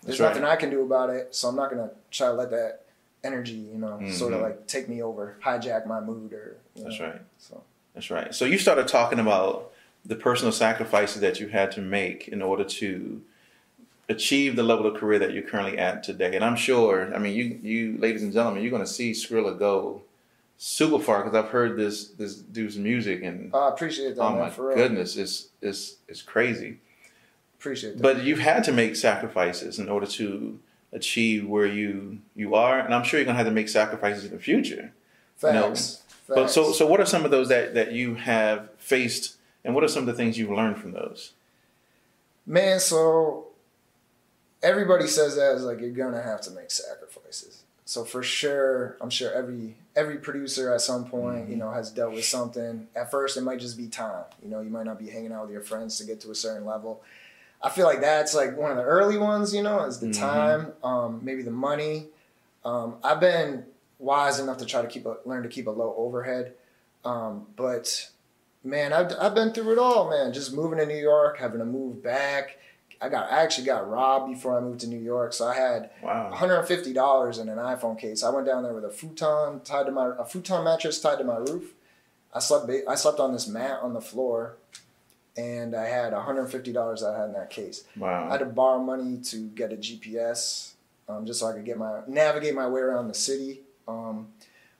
[0.05, 0.28] there's right.
[0.28, 1.35] nothing I can do about it.
[1.35, 2.81] So I'm not gonna try to let that
[3.24, 6.57] energy, you know, sort of like take me over, hijack my mood, or.
[6.74, 7.20] You That's right.
[7.38, 7.62] So
[7.94, 8.35] That's right.
[8.35, 9.72] So you started talking about
[10.05, 13.23] the personal sacrifices that you had to make in order to
[14.09, 16.35] achieve the level of career that you're currently at today.
[16.35, 19.59] And I'm sure, I mean, you, you, ladies and gentlemen, you're going to see Scrilla
[19.59, 20.03] go
[20.59, 24.53] super far because I've heard this this dude's music and I appreciate that, oh man.
[24.57, 26.79] my goodness, it's it's it's crazy.
[27.59, 28.03] Appreciate that.
[28.03, 30.59] But you've had to make sacrifices in order to
[30.93, 34.25] achieve where you you are, and I'm sure you're going to have to make sacrifices
[34.25, 34.93] in the future.
[35.37, 36.03] Facts.
[36.29, 36.53] But Facts.
[36.53, 39.88] so, so what are some of those that, that you have faced, and what are
[39.88, 41.33] some of the things you've learned from those?
[42.46, 43.46] Man, so
[44.62, 47.62] everybody says that is like you're gonna have to make sacrifices.
[47.85, 52.14] So for sure, I'm sure every every producer at some point, you know, has dealt
[52.14, 52.87] with something.
[52.96, 54.25] At first, it might just be time.
[54.42, 56.35] You know, you might not be hanging out with your friends to get to a
[56.35, 57.03] certain level.
[57.62, 59.55] I feel like that's like one of the early ones.
[59.55, 60.18] You know, is the Mhm.
[60.18, 62.09] time, um, maybe the money.
[62.64, 63.66] Um, I've been
[63.98, 66.55] wise enough to try to keep a learn to keep a low overhead,
[67.05, 68.09] um, but
[68.64, 70.33] man, I've, I've been through it all, man.
[70.33, 72.59] Just moving to New York, having to move back.
[73.01, 75.90] I got I actually got robbed before I moved to New York, so I had
[76.03, 76.31] Wow.
[76.33, 78.22] $150 in an iPhone case.
[78.22, 81.25] I went down there with a futon tied to my a futon mattress tied to
[81.25, 81.72] my roof.
[82.33, 84.55] I slept I slept on this mat on the floor,
[85.37, 87.83] and I had $150 I had in that case.
[87.96, 88.29] Wow!
[88.29, 90.72] I had to borrow money to get a GPS,
[91.09, 93.62] um, just so I could get my navigate my way around the city.
[93.88, 94.29] Um,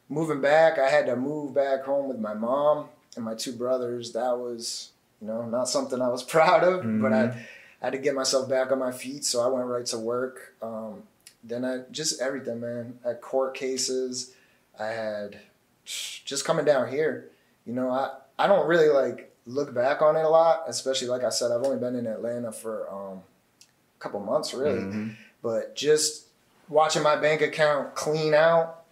[0.09, 4.12] moving back, I had to move back home with my mom and my two brothers.
[4.12, 7.98] That was, you know, not something I was proud of, but I, I had to
[7.98, 9.25] get myself back on my feet.
[9.25, 10.55] So I went right to work.
[10.62, 11.03] Um,
[11.44, 12.98] then I just everything, man.
[13.05, 14.33] I had court cases.
[14.79, 15.38] I had
[15.85, 17.29] just coming down here.
[17.66, 21.25] You know, I I don't really like look back on it a lot, especially like
[21.25, 23.22] I said, I've only been in Atlanta for um,
[23.61, 24.81] a couple months, really.
[24.81, 25.16] Mhm.
[25.42, 26.27] But just
[26.68, 28.85] watching my bank account clean out,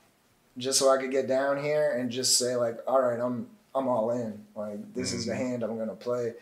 [0.59, 3.89] just so I could get down here and just say like, all right, I'm I'm
[3.89, 4.45] all in.
[4.55, 5.37] Like this is the Mhm.
[5.37, 6.35] hand I'm gonna play.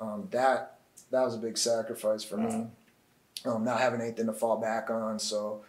[0.00, 0.78] Um, that
[1.10, 2.66] that was a big sacrifice for me.
[3.44, 5.18] Um, not having anything to fall back on.
[5.18, 5.60] So,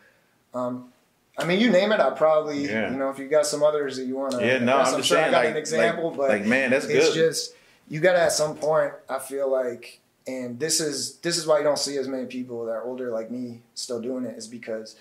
[0.54, 0.92] um,
[1.38, 2.92] I mean, you name it, I probably Yeah.
[2.92, 4.46] you know if you got some others that you want to.
[4.46, 6.46] Yeah, no, I'm I'm just sure saying, I got like, an example, like, but like,
[6.46, 7.14] man, that's it's good.
[7.14, 7.54] just
[7.88, 11.64] you gotta at some point i feel like and this is this is why you
[11.64, 14.96] don't see as many people that are older like me still doing it is because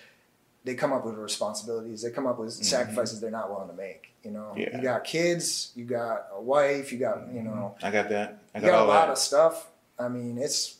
[0.64, 4.12] they come up with responsibilities they come up with sacrifices they're not willing to make
[4.24, 4.60] you know Mm-hmm.
[4.60, 4.76] Yeah.
[4.76, 8.38] you got kids you got a wife you got you know I got that.
[8.54, 9.12] I got you got, a lot that.
[9.12, 10.78] of stuff i mean it's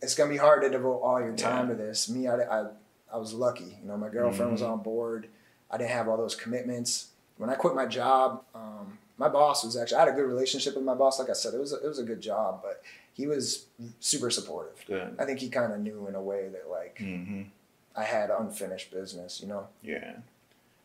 [0.00, 1.76] it's gonna be hard to devote all your time Yeah.
[1.76, 2.66] to this me I, I
[3.12, 4.70] i was lucky you know my girlfriend was Mhm.
[4.72, 5.28] on board
[5.70, 9.76] i didn't have all those commitments when i quit my job um, my boss was
[9.76, 11.76] actually i had a good relationship with my boss like i said it was a,
[11.76, 12.82] it was a good job but
[13.14, 13.66] he was
[14.00, 15.14] super supportive Good.
[15.18, 17.42] i think he kind of knew in a way that like hmm
[17.94, 20.14] i had unfinished business you know Yeah.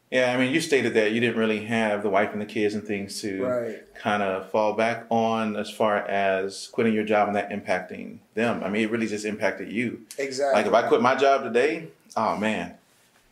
[0.10, 2.74] Yeah, I mean, you stated that you didn't really have the wife and the kids
[2.76, 7.28] and things to right kind of fall back on as far as quitting your job
[7.28, 8.63] and that impacting them.
[8.63, 10.02] I mean, it really just impacted you.
[10.17, 12.76] exactly Like if I quit my job today, oh man,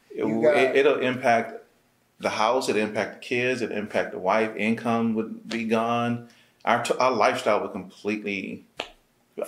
[0.09, 1.53] it, got- it, it'll impact
[2.19, 4.53] the house, it'll impact the kids, it'll impact the wife.
[4.57, 6.27] Income would be gone.
[6.65, 8.65] Our t- our lifestyle would completely.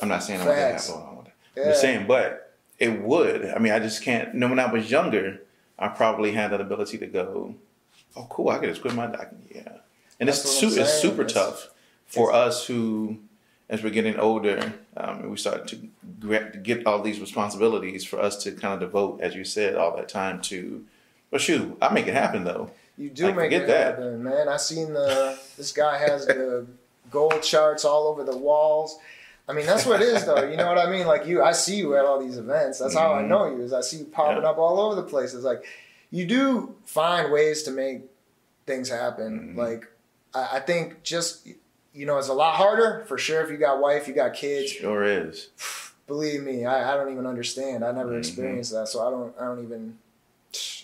[0.01, 0.87] I'm not saying I'm gonna Facts.
[0.87, 1.27] have on.
[1.57, 3.45] I'm just saying, but it would.
[3.49, 4.33] I mean, I just can't.
[4.33, 5.41] You know, when I was younger,
[5.79, 7.55] I probably had that ability to go,
[8.15, 8.49] "Oh, cool!
[8.49, 9.61] I can just quit my doc." Yeah,
[10.19, 11.69] and That's it's su- it's super It's- tough
[12.05, 13.17] for us who,
[13.69, 18.41] as we're getting older, um, and we start to get all these responsibilities, for us
[18.43, 20.85] to kind of devote, as you said, all that time to.
[21.29, 22.71] But shoot, I make it happen though.
[22.97, 23.85] You do Like, make it that.
[23.99, 24.47] happen, man.
[24.47, 26.65] I seen the this guy has the
[27.11, 28.97] gold charts all over the walls.
[29.49, 30.43] I mean, that's what it is, though.
[30.43, 31.07] You know what I mean?
[31.07, 32.79] Like you, I see you at all these events.
[32.79, 33.27] That's how I Mhm.
[33.29, 33.61] know you.
[33.63, 34.49] Is I see you popping Yeah.
[34.49, 35.33] up all over the place.
[35.33, 35.63] It's like
[36.11, 38.01] you do find ways to make
[38.65, 39.53] things happen.
[39.55, 39.57] Mhm.
[39.57, 39.87] Like
[40.33, 41.47] I, I think just
[41.93, 44.69] you know, it's a lot harder for sure if you got wife, you got kids.
[44.71, 45.47] Sure is.
[46.05, 47.83] Believe me, I, I don't even understand.
[47.83, 48.19] I never Mhm.
[48.19, 49.33] experienced that, so I don't.
[49.39, 49.97] I don't even.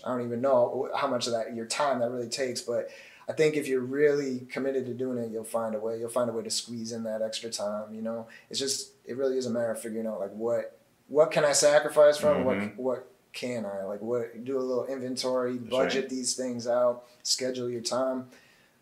[0.06, 2.62] I don't even know how much of that your time that really takes.
[2.62, 2.90] But
[3.28, 5.98] I think if you're really committed to doing it, you'll find a way.
[6.00, 7.94] You'll find a way to squeeze in that extra time.
[7.94, 11.32] You know, it's just it really is a matter of figuring out like what what
[11.32, 12.46] can I sacrifice from, Mhm.
[12.46, 16.10] what what can I like what do a little inventory, budget right.
[16.10, 18.28] these things out, schedule your time.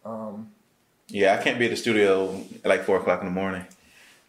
[0.04, 0.52] Um,
[1.08, 3.66] Yeah, I can't be at the studio at like four o'clock in the morning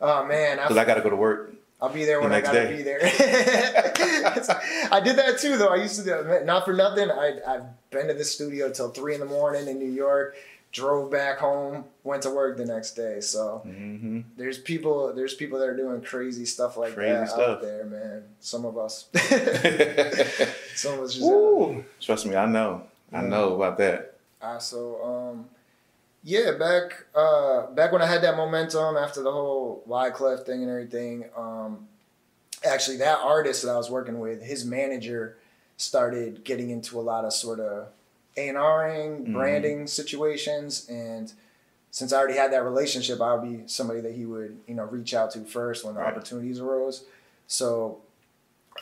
[0.00, 1.54] oh man, I because I got to go to work.
[1.82, 2.76] I'll be there when The I gotta day.
[2.76, 3.00] be there.
[4.92, 5.68] I did that too, though.
[5.68, 7.10] I used to do not for nothing.
[7.10, 10.36] I I've been to the studio till three in the morning in New York.
[10.70, 13.20] Drove back home, went to work the next day.
[13.20, 17.40] So hmm there's people there's people that are doing crazy stuff like Crazy that stuff.
[17.56, 18.22] out there, man.
[18.40, 19.06] Some of us,
[20.74, 21.26] some of us just.
[22.00, 22.82] Trust me, I know.
[23.12, 24.14] I know about that.
[24.40, 25.46] Uh, so um,
[26.22, 30.70] yeah, back uh, back when I had that momentum after the whole Wyclef thing and
[30.70, 31.24] everything.
[31.36, 31.88] Um,
[32.64, 35.36] actually, that artist that I was working with, his manager
[35.76, 37.88] started getting into a lot of sort of
[38.36, 39.32] A and Ring, Mhm.
[39.32, 41.32] branding situations, and
[41.90, 44.84] since I already had that relationship, I would be somebody that he would you know
[44.84, 46.12] reach out to first when the Right.
[46.14, 47.04] opportunities arose.
[47.48, 47.98] So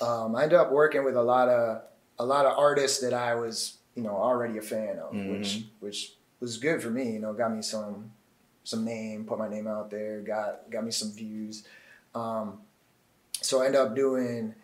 [0.01, 1.83] um, I ended up working with a lot of
[2.19, 6.15] a lot of artists that I was you know already a fan of, which which
[6.41, 7.13] was good for me.
[7.13, 8.13] You know, got me some
[8.65, 11.65] some name, put my name out there, got got me some views.
[12.15, 12.61] Um,
[13.41, 14.55] so I ended up doing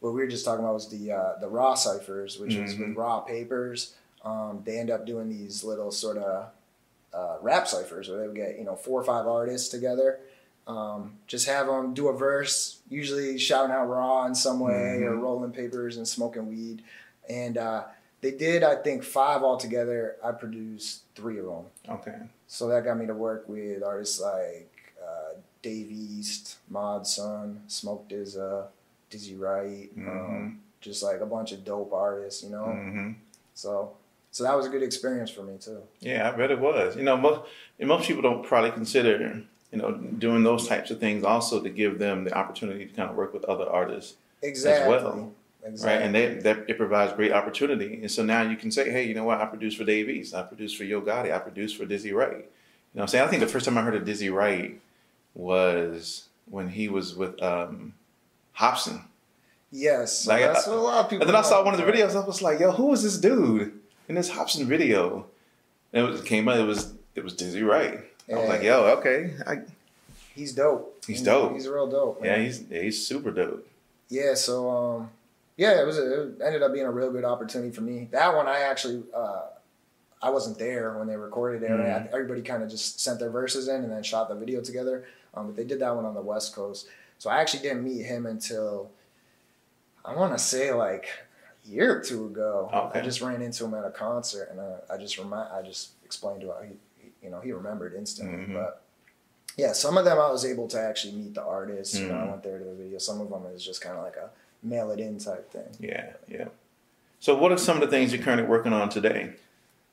[0.00, 2.88] what we were just talking about was the uh, the raw ciphers, which was with
[2.90, 2.96] Mhm.
[2.96, 3.94] raw papers.
[4.24, 6.50] Um, they end up doing these little sort of
[7.14, 10.20] uh, rap ciphers where they would get you know four or five artists together.
[10.66, 15.12] Um, just have them do a verse, usually shouting out raw in some way or
[15.12, 15.20] Mhm.
[15.22, 16.82] rolling papers and smoking weed.
[17.28, 17.84] And uh,
[18.20, 20.16] they did, I think, five altogether.
[20.24, 21.64] I produced three of them.
[21.88, 22.16] Okay.
[22.48, 24.70] So that got me to work with artists like
[25.02, 28.66] uh, Dave East, Mod Sun, Smoke DZA,
[29.10, 30.56] Dizzy Wright, um, Mhm.
[30.80, 32.64] just like a bunch of dope artists, you know.
[32.66, 33.12] hmm
[33.54, 33.92] So,
[34.30, 35.82] so that was a good experience for me too.
[36.00, 36.96] Yeah, I bet it was.
[36.96, 37.40] You know, most
[37.80, 41.98] most people don't probably consider you know doing those types of things also to give
[41.98, 44.88] them the opportunity to kind of work with other artists, Exactly.
[44.88, 45.32] well,
[45.66, 45.96] Exactly.
[45.96, 46.02] right?
[46.04, 48.00] And they, that it provides great opportunity.
[48.00, 49.40] And so now you can say, hey, you know what?
[49.40, 50.34] I produce for Dave East.
[50.34, 51.34] I produce for Yo Gotti.
[51.34, 52.30] I produce for Dizzy Wright.
[52.30, 52.44] You know,
[52.92, 54.80] what I'm saying I think the first time I heard of Dizzy Wright
[55.34, 57.94] was when he was with um,
[58.58, 59.02] Hopsin.
[59.70, 60.26] yes.
[60.26, 61.22] Like, that's what a lot of people.
[61.22, 62.14] And then I saw one of the videos.
[62.14, 65.26] I was like, "Yo, who is this dude in this Hopsin video?"
[65.92, 66.58] And it was, came out.
[66.58, 68.00] It was it was Dizzy Wright.
[68.32, 69.58] I was like, "Yo, okay, I,
[70.34, 71.02] He's dope.
[71.06, 71.54] He's dope.
[71.54, 72.24] He's real dope.
[72.24, 73.66] yeah, he's he's super dope."
[74.08, 75.10] Yeah, so um,
[75.56, 78.08] yeah, it was a, it ended up being a real good opportunity for me.
[78.12, 79.42] That one I actually uh,
[80.22, 81.70] I wasn't there when they recorded it.
[81.70, 82.08] Mhm.
[82.12, 85.04] Everybody kind of just sent their verses in and then shot the video together.
[85.34, 86.88] Um, but they did that one on the West Coast,
[87.18, 88.90] so I actually didn't meet him until
[90.04, 91.08] I want to say like
[91.64, 92.70] a year or two ago.
[92.72, 93.00] Okay.
[93.00, 95.90] I just ran into him at a concert and uh, I just remind I just
[96.04, 96.78] explained to him.
[96.98, 98.54] He, you know, he remembered instantly, Mhm.
[98.54, 98.82] but.
[99.58, 101.96] Yeah, some of them I was able to actually meet the artists.
[101.98, 102.98] You know, I went there to the video.
[102.98, 104.28] Some of them is just kind of like a
[104.62, 105.68] mail it in type thing.
[105.80, 106.48] Yeah, yeah.
[107.20, 109.34] So, what are some of the things you're currently working on today?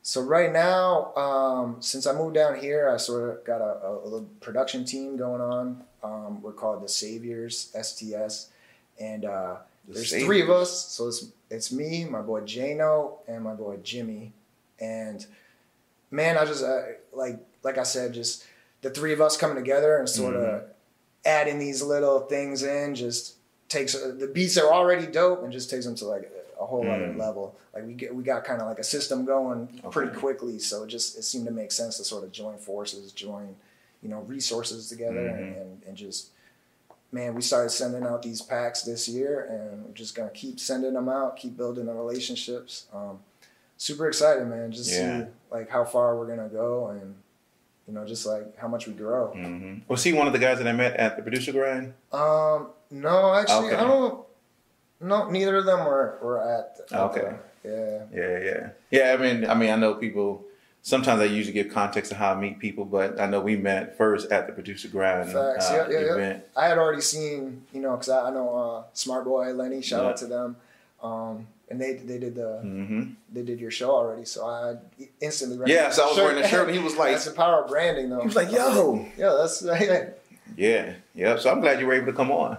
[0.06, 4.04] So right now, um, since I moved down here, I sort of got a, a,
[4.04, 5.82] little production team going on.
[6.02, 8.50] Um, we're called the Saviors STS,
[9.00, 9.56] and uh,
[9.88, 10.26] The there's Saviors.
[10.26, 10.88] three of us.
[10.88, 14.34] So it's it's me, my boy Jano, and my boy Jimmy.
[14.78, 15.24] And
[16.10, 16.82] man, I just uh,
[17.14, 18.44] like like I said, just
[18.82, 20.64] the three of us coming together and sort of
[21.24, 23.33] adding these little things in just
[23.74, 26.88] takes uh, the beats are already dope and just takes them to like a whole
[26.90, 27.18] other Mm.
[27.18, 27.54] level.
[27.74, 29.58] Like we get we got kind of like a system going
[29.90, 33.12] pretty quickly, so it just it seemed to make sense to sort of join forces,
[33.12, 33.56] join
[34.02, 35.60] you know resources together, and, Mhm.
[35.60, 36.30] and and just
[37.12, 40.94] man, we started sending out these packs this year, and we're just gonna keep sending
[40.94, 42.86] them out, keep building the relationships.
[42.92, 43.20] Um,
[43.76, 44.72] super excited, man.
[44.72, 45.24] Just Yeah.
[45.24, 47.14] see like how far we're gonna go, and
[47.86, 49.28] you know, just like how much we grow.
[49.32, 51.92] hmm Was he one of the guys that I met at the producer grind?
[52.12, 52.68] Um,
[53.02, 53.76] no, actually, Okay.
[53.76, 54.24] I don't.
[55.00, 56.78] no, neither of them were were at.
[56.92, 57.20] at Okay.
[57.20, 58.02] the- yeah.
[58.12, 59.14] Yeah, yeah, yeah.
[59.14, 60.44] I mean, I mean, I know people.
[60.82, 63.96] Sometimes I usually give context of how I meet people, but I know we met
[63.96, 65.70] first at the producer grind Facts.
[65.70, 66.38] uh, yeah, yeah, yeah.
[66.54, 69.80] I had already seen, you know, because I, I know uh, Smart Boy, Lenny.
[69.80, 70.08] Shout Yeah.
[70.10, 70.56] out to them.
[71.02, 73.02] Um, and they they did the hmm
[73.32, 74.76] they did your show already, so I
[75.22, 75.56] instantly.
[75.72, 77.68] Yeah, so I was wearing a shirt, and he was like, "That's the power of
[77.70, 79.62] branding, though." he was like, "Yo, yeah, that's
[80.56, 82.58] yeah, yeah." So I'm glad you were able to come on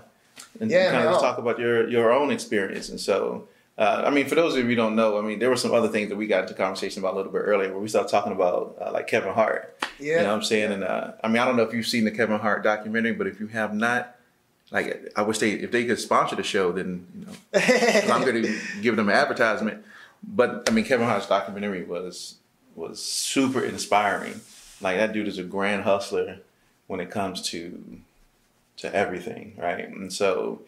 [0.60, 2.90] and Yeah, kind of talk about your your own experience.
[2.90, 5.50] And so, uh, I mean, for those of you who don't know, I mean, there
[5.50, 7.80] were some other things that we got into conversation about a little bit earlier, where
[7.80, 9.78] we started talking about uh, like Kevin Hart.
[10.00, 10.14] Yeah.
[10.14, 10.72] You know what I'm saying?
[10.72, 13.28] And uh, I mean, I don't know if you've seen the Kevin Hart documentary, but
[13.28, 14.16] if you have not,
[14.72, 17.34] like, I wish they if they could sponsor the show, then you know,
[18.14, 19.84] I'm going to give them an advertisement.
[20.24, 22.36] But I mean, Kevin Hart's documentary was
[22.76, 24.42] was super inspiring.
[24.82, 26.40] Like that dude is a grand hustler
[26.88, 28.02] when it comes to
[28.78, 29.88] to everything, right?
[29.88, 30.62] And so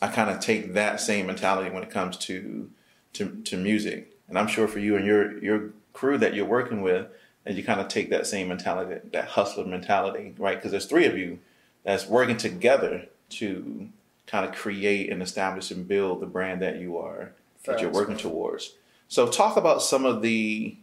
[0.00, 2.70] I kind of take that same mentality when it comes to
[3.14, 4.16] to to music.
[4.28, 7.06] And I'm sure for you and your your crew that you're working with,
[7.44, 10.56] that you kind of take that same mentality, that, that hustler mentality, right?
[10.56, 11.38] Because there's three of you
[11.84, 13.88] that's working together to
[14.26, 17.32] kind of create and establish and build the brand that you are
[17.64, 18.74] that you're working towards.
[19.08, 20.76] So talk about some of the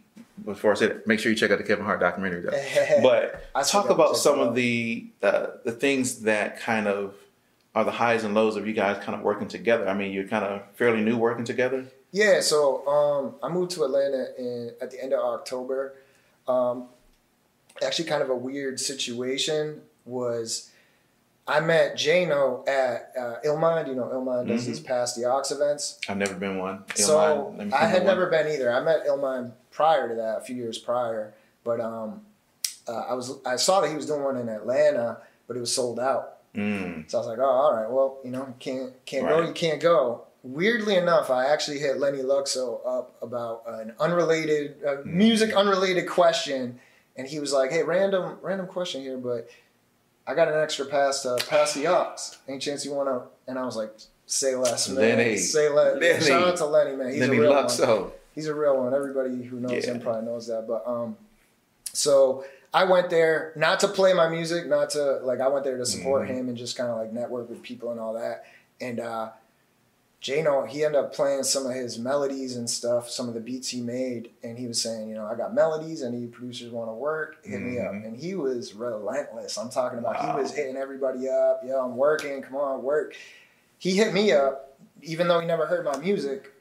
[0.44, 3.00] before I said it, make sure you check out the Kevin Hart documentary though.
[3.02, 7.14] But I talk about some of the uh, the things that kind of
[7.74, 9.88] are the highs and lows of you guys kind of working together.
[9.88, 11.86] I mean, you're kind of fairly new working together.
[12.10, 15.94] Yeah, so um, I moved to Atlanta in at the end of October.
[16.48, 16.86] Um,
[17.84, 20.70] actually, kind of a weird situation was
[21.46, 23.88] I met Jano at uh, Illmind.
[23.88, 24.66] You know, Illmind does Mhm.
[24.66, 25.98] these Pass the Aux events.
[26.08, 26.84] I've never been one.
[26.94, 28.72] So Illmind, I had of never been either.
[28.72, 32.22] I met Illmind prior to that, a few years prior, but um,
[32.88, 35.72] uh, I was I saw that he was doing one in Atlanta, but it was
[35.72, 36.24] sold out.
[36.54, 39.52] Mm, So I was like, oh, all right, well, you know, can't can't go, you
[39.52, 40.24] can't go.
[40.42, 45.04] Weirdly enough, I actually hit Lenny Luxo up about an unrelated, uh, Mm.
[45.24, 46.80] music unrelated question,
[47.16, 49.48] and he was like, hey, random random question here, but
[50.26, 52.16] I got an extra pass to Pass the Aux.
[52.48, 53.18] Any chance you want to?
[53.48, 53.92] And I was like,
[54.26, 54.96] say less, man.
[55.18, 55.36] Lenny.
[55.36, 55.96] Say less.
[56.00, 56.24] Lenny.
[56.26, 57.12] Shout out to Lenny, man.
[57.12, 58.10] He's Lenny a real one Luxo.
[58.38, 58.94] He's a real one.
[58.94, 59.94] Everybody who knows Yeah.
[59.94, 60.68] him probably knows that.
[60.68, 61.16] But um,
[61.92, 65.40] so I went there not to play my music, not to like.
[65.40, 66.34] I went there to support Mhm.
[66.34, 68.44] him and just kind of like network with people and all that.
[68.80, 69.30] And uh,
[70.22, 73.68] Jano, he ended up playing some of his melodies and stuff, some of the beats
[73.70, 76.02] he made, and he was saying, you know, I got melodies.
[76.04, 77.44] Any producers want to work?
[77.44, 77.92] Hit me up.
[77.92, 78.04] Mhm.
[78.06, 79.56] And he was relentless.
[79.58, 80.14] I'm talking about.
[80.14, 80.36] Wow.
[80.36, 81.62] He was hitting everybody up.
[81.66, 82.40] Yo, I'm working.
[82.42, 83.14] Come on, work.
[83.78, 86.52] He hit me up, even though he never heard my music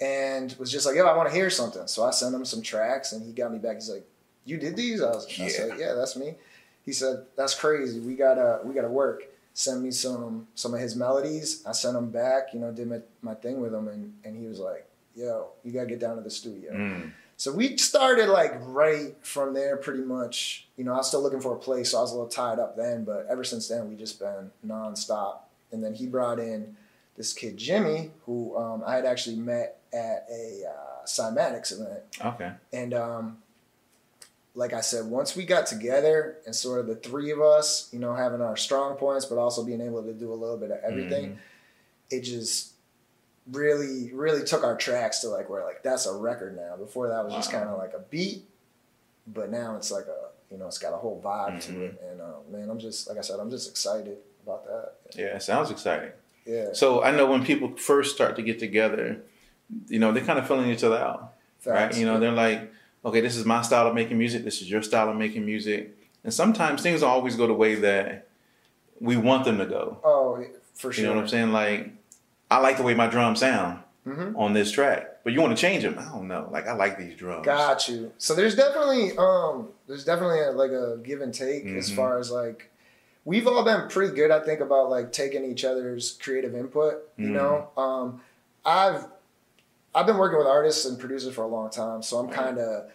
[0.00, 2.62] and was just like, "Yo, I want to hear something." So I sent him some
[2.62, 3.74] tracks, and he got me back.
[3.76, 4.06] He's like,
[4.44, 5.48] "You did these?" I was, I Yeah.
[5.48, 6.34] said, "Yeah, that's me."
[6.84, 8.00] He said, "That's crazy.
[8.00, 9.24] We gotta, we gotta work."
[9.56, 11.62] Send me some some of his melodies.
[11.64, 12.52] I sent him back.
[12.52, 15.70] You know, did my, my thing with him, and and he was like, "Yo, you
[15.72, 20.02] gotta get down to the studio." Mm, So we started like right from there, pretty
[20.02, 20.66] much.
[20.76, 22.58] You know, I was still looking for a place, so I was a little tied
[22.58, 23.04] up then.
[23.04, 25.36] But ever since then, we just been nonstop.
[25.70, 26.76] And then he brought in
[27.16, 32.00] this kid Jimmy, who um, I had actually met at a uh, Cymatics event.
[32.24, 32.52] okay.
[32.72, 33.38] And um,
[34.54, 37.98] like I said, once we got together and sort of the three of us, you
[37.98, 40.78] know, having our strong points, but also being able to do a little bit of
[40.82, 41.36] everything, Mhm.
[42.10, 42.72] it just
[43.50, 46.76] really, really took our tracks to like where like that's a record now.
[46.76, 48.44] Before that was just kind of like a beat,
[49.26, 52.00] but now it's like a you know it's got a whole vibe to it.
[52.10, 54.92] And uh, man, I'm just like I said, I'm just excited about that.
[55.16, 56.10] Yeah, it sounds exciting.
[56.46, 59.22] Yeah, So I know when people first start to get together,
[59.88, 61.32] you know, they're kind of filling each other out.
[61.64, 61.96] right?
[61.96, 62.72] You know, they're like,
[63.04, 64.44] okay, this is my style of making music.
[64.44, 65.96] This is your style of making music.
[66.22, 68.28] And sometimes things always go the way that
[69.00, 69.98] we want them to go.
[70.04, 71.04] oh for sure.
[71.04, 71.52] You know what I'm saying?
[71.52, 71.92] Like,
[72.50, 75.60] I like the way my drums sound hmm on this track, but you want to
[75.60, 75.98] change them.
[75.98, 76.48] I don't know.
[76.50, 77.46] Like, I like these drums.
[77.46, 78.12] Got you.
[78.18, 81.96] So there's definitely um there's definitely a, like a give and take as Mhm.
[81.96, 82.70] far as like
[83.24, 87.28] we've all been pretty good I think about like taking each other's creative input, you
[87.28, 87.32] Mhm.
[87.32, 87.68] know.
[87.76, 88.20] Um
[88.64, 89.06] I've
[89.94, 92.86] I've been working with artists and producers for a long time, so I'm kind of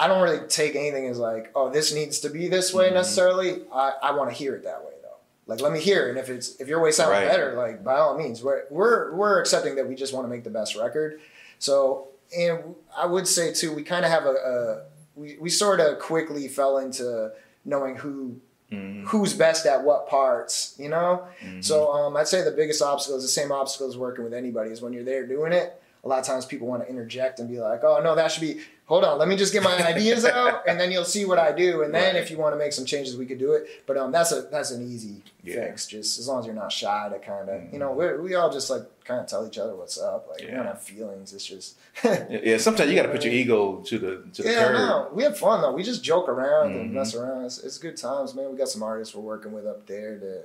[0.00, 2.94] I don't really take anything as like, oh, this needs to be this way Mhm.
[2.94, 3.62] necessarily.
[3.72, 5.16] I, I want to hear it that way though.
[5.48, 7.26] Like, let me hear it, and if it's if your way sounds Right.
[7.26, 10.44] better, like by all means, we're we're we're accepting that we just want to make
[10.44, 11.20] the best record.
[11.58, 14.82] So, and I would say too, we kind of have a, a
[15.18, 17.32] we we sort of quickly fell into
[17.64, 18.36] knowing who
[18.70, 19.04] Mhm.
[19.06, 21.26] who's best at what parts, you know.
[21.42, 21.64] Mhm.
[21.64, 24.70] So um, I'd say the biggest obstacle is the same obstacle as working with anybody
[24.70, 25.80] is when you're there doing it.
[26.04, 28.40] A lot of times people want to interject and be like, "Oh no, that should
[28.42, 31.38] be." Hold on, let me just get my ideas out, and then you'll see what
[31.38, 31.82] I do.
[31.82, 32.22] And then Right.
[32.22, 33.68] if you want to make some changes, we could do it.
[33.86, 35.56] But um, that's a that's an easy Yeah.
[35.66, 35.86] fix.
[35.86, 38.50] Just as long as you're not shy to kind of, you know, we we all
[38.50, 40.26] just like kind of tell each other what's up.
[40.30, 41.34] Like we don't have feelings.
[41.34, 44.48] It's just Yeah, yeah, sometimes you got to put your ego to the to the
[44.50, 44.74] yeah, curb.
[44.76, 45.72] no, we have fun though.
[45.72, 46.94] We just joke around and Mhm.
[46.94, 47.44] mess around.
[47.44, 48.50] It's, it's good times, man.
[48.50, 50.44] We got some artists we're working with up there that,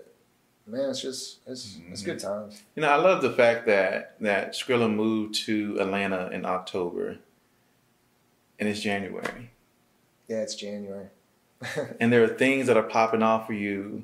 [0.67, 2.27] man, it's just it's it's good mm-hmm.
[2.27, 2.63] times.
[2.75, 7.17] You know, I love the fact that that Scrilla moved to Atlanta in October,
[8.59, 9.51] and it's January,
[10.27, 11.07] Yeah, it's January.
[11.99, 14.03] and there are things that are popping off for you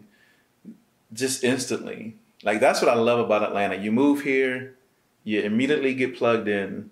[1.13, 2.15] just instantly.
[2.43, 3.75] Like that's what I love about Atlanta.
[3.75, 4.75] You move here,
[5.23, 6.91] you immediately get plugged in,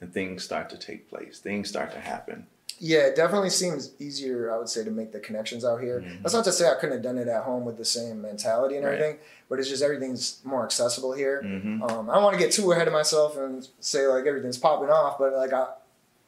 [0.00, 1.38] and things start to take place.
[1.40, 2.46] Things start to happen.
[2.78, 6.00] Yeah, it definitely seems easier, I would say, to make the connections out here.
[6.00, 6.22] Mhm.
[6.22, 8.76] That's not to say I couldn't have done it at home with the same mentality
[8.76, 8.94] and Right.
[8.94, 9.18] everything,
[9.48, 11.42] but it's just everything's more accessible here.
[11.42, 14.58] hmm Um, I don't want to get too ahead of myself and say like everything's
[14.58, 15.68] popping off, but like I,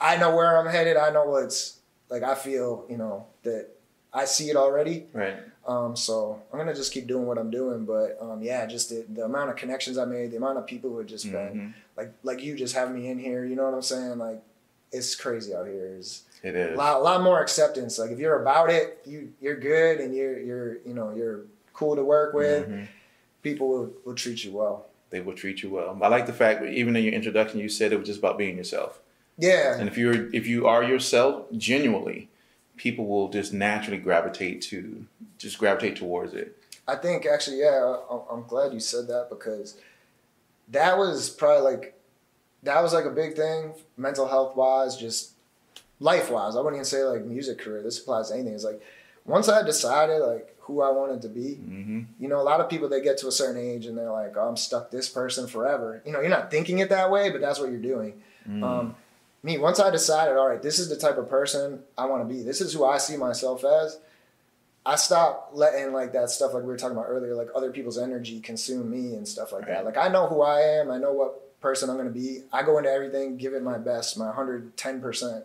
[0.01, 0.97] I know where I'm headed.
[0.97, 1.78] I know what's
[2.11, 2.22] like.
[2.22, 3.68] I feel you know that
[4.12, 5.07] I see it already.
[5.12, 5.36] Right.
[5.66, 7.84] Um, so I'm gonna just keep doing what I'm doing.
[7.86, 10.90] But um, yeah, just the, the amount of connections I made, the amount of people
[10.90, 11.74] who have just been Mhm.
[11.97, 13.44] like like you just having me in here.
[13.44, 14.18] You know what I'm saying?
[14.18, 14.40] Like
[14.92, 15.97] it's crazy out here.
[15.99, 16.22] It's
[16.55, 17.99] It a lot, a lot more acceptance.
[17.99, 21.40] Like if you're about it, you you're good and you're you're you know you're
[21.72, 22.68] cool to work with.
[22.68, 22.86] Mhm.
[23.42, 24.86] People will, will treat you well.
[25.11, 25.99] They will treat you well.
[26.03, 28.38] I like the fact that even in your introduction, you said it was just about
[28.38, 29.01] being yourself.
[29.38, 32.28] Yeah, And if you're if you are yourself genuinely,
[32.76, 35.05] people will just naturally gravitate to
[35.38, 36.57] just gravitate towards it.
[36.88, 37.97] I think actually, yeah,
[38.30, 39.76] I'm glad you said that because
[40.68, 41.94] that was probably like
[42.62, 45.32] that was like a big thing, mental health wise, just
[46.01, 46.57] life wise.
[46.57, 47.82] I wouldn't even say like music career.
[47.82, 48.55] This applies to anything.
[48.55, 48.80] It's like
[49.24, 52.68] once I decided like who I wanted to be, hmm you know, a lot of
[52.68, 55.47] people they get to a certain age and they're like, oh, I'm stuck this person
[55.47, 56.03] forever.
[56.05, 58.22] You know, you're not thinking it that way, but that's what you're doing.
[58.49, 58.62] Mm.
[58.62, 58.97] Um,
[59.42, 62.34] me, once I decided, all right, this is the type of person I want to
[62.34, 62.42] be.
[62.42, 63.99] This is who I see myself as.
[64.84, 67.99] I stopped letting like that stuff, like we were talking about earlier, like other people's
[67.99, 69.72] energy consume me and stuff like Right.
[69.72, 69.84] that.
[69.84, 70.90] Like I know who I am.
[70.90, 72.42] I know what person I'm going to be.
[72.53, 75.44] I go into everything, give it my best, my 110 percent.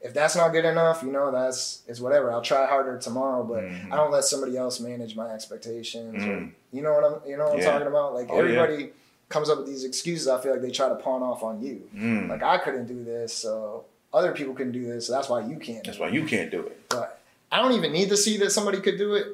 [0.00, 2.30] If that's not good enough, you know, that's it's whatever.
[2.30, 3.92] I'll try harder tomorrow, but Mhm.
[3.92, 6.22] I don't let somebody else manage my expectations.
[6.22, 6.52] Or, Mm.
[6.72, 8.14] you know what I'm, you know what I'm talking about?
[8.14, 8.40] Like Oh, yeah.
[8.60, 8.92] everybody
[9.28, 10.28] comes up with these excuses.
[10.28, 11.82] I feel like they try to pawn off on you.
[11.94, 12.28] Mm.
[12.28, 13.84] Like I couldn't do this, so
[14.14, 15.08] other people couldn't do this.
[15.08, 15.84] So that's why you can't.
[15.84, 16.78] That's why you can't do it.
[16.88, 17.18] But
[17.50, 19.26] I don't even need to see that somebody could do it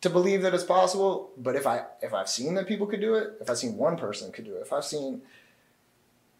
[0.00, 1.30] to believe that it's possible.
[1.38, 3.96] But if I if I've seen that people could do it, if I've seen one
[3.96, 5.22] person could do it, if I've seen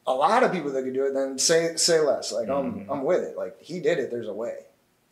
[0.07, 2.33] a lot of people that could do it, then say say less.
[2.33, 2.59] Like Mhm.
[2.59, 3.37] I'm I'm with it.
[3.37, 4.11] Like he did it.
[4.11, 4.59] There's a way.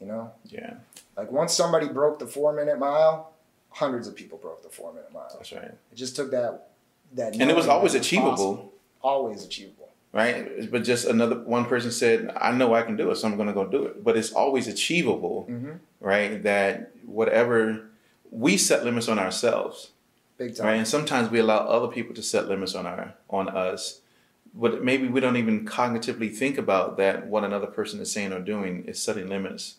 [0.01, 0.33] You know.
[0.47, 0.75] Yeah,
[1.17, 3.33] Like once somebody broke the four minute mile,
[3.71, 5.31] hundreds of people broke the four minute mile.
[5.35, 5.65] that's right.
[5.93, 6.69] It just took that
[7.15, 7.35] that.
[7.37, 8.73] And it was always achievable, possible.
[9.03, 9.89] Always achievable.
[10.13, 10.71] right?
[10.71, 13.49] But just another one person said, "I know I can do it, so I'm going
[13.49, 16.43] to go do it." But it's always achievable, hmm right?
[16.43, 17.87] That whatever
[18.31, 19.91] we set limits on ourselves,
[20.37, 20.67] Big time.
[20.67, 20.75] right?
[20.79, 24.01] And sometimes we allow other people to set limits on our on us.
[24.55, 28.41] But maybe we don't even cognitively think about that what another person is saying or
[28.41, 29.77] doing is setting limits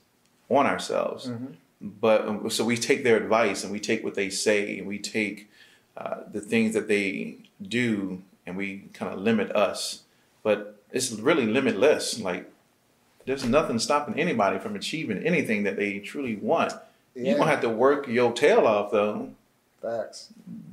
[0.50, 1.28] on ourselves.
[1.28, 1.54] Mhm.
[1.80, 4.98] But um, so we take their advice and we take what they say and we
[5.00, 5.50] take
[5.96, 10.04] uh, the things that they do and we kind of limit us.
[10.42, 12.20] But it's really limitless.
[12.20, 12.50] Like
[13.26, 16.74] there's nothing stopping anybody from achieving anything that they truly want.
[17.16, 17.30] Yeah.
[17.30, 19.30] You're gonna have to work your tail off though,
[19.82, 20.30] Facts.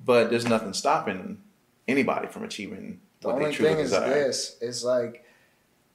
[0.07, 1.39] but there's nothing stopping
[1.87, 5.25] anybody from achieving The only thing is this: it's like,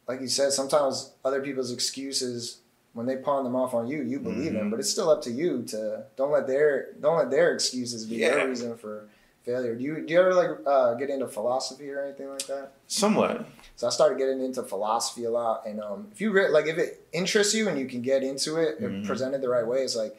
[0.07, 2.59] like you said, sometimes other people's excuses
[2.93, 4.71] when they pawn them off on you, you believe them, Mhm.
[4.71, 8.17] but it's still up to you to don't let their don't let their excuses be
[8.17, 8.35] Yeah.
[8.35, 9.07] their reason for
[9.43, 9.75] failure.
[9.75, 12.71] Do you do you ever like uh, get into philosophy or anything like that?
[12.87, 13.45] Somewhat.
[13.75, 16.77] So I started getting into philosophy a lot, and um, if you re- like, if
[16.77, 19.01] it interests you and you can get into it, Mhm.
[19.01, 20.15] if presented the right way, it's like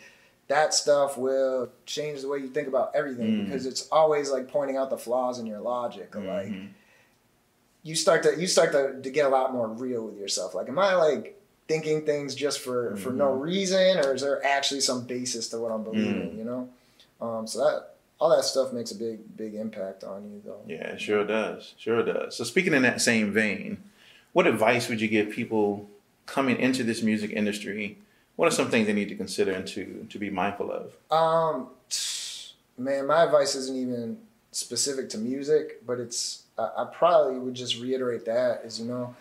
[0.48, 3.44] that stuff will change the way you think about everything Mm.
[3.46, 6.14] because it's always like pointing out the flaws in your logic.
[6.14, 6.68] Like Mhm.
[7.86, 10.54] You start to you start to, to get a lot more real with yourself.
[10.54, 13.40] Like, am I like thinking things just for for no Mm-hmm.
[13.40, 16.30] reason, or is there actually some basis to what I'm believing?
[16.32, 16.38] Mm.
[16.38, 16.68] You know,
[17.20, 20.62] um, so that all that stuff makes a big big impact on you, though.
[20.66, 21.74] Yeah, it sure does.
[21.78, 22.36] Sure does.
[22.36, 23.78] So speaking in that same vein,
[24.32, 25.88] what advice would you give people
[26.26, 27.98] coming into this music industry?
[28.34, 30.84] What are some things they need to consider and to to be mindful of?
[31.10, 31.68] Um,
[32.76, 34.18] man, my advice isn't even
[34.50, 39.14] specific to music, but it's I, I probably would just reiterate that is you know,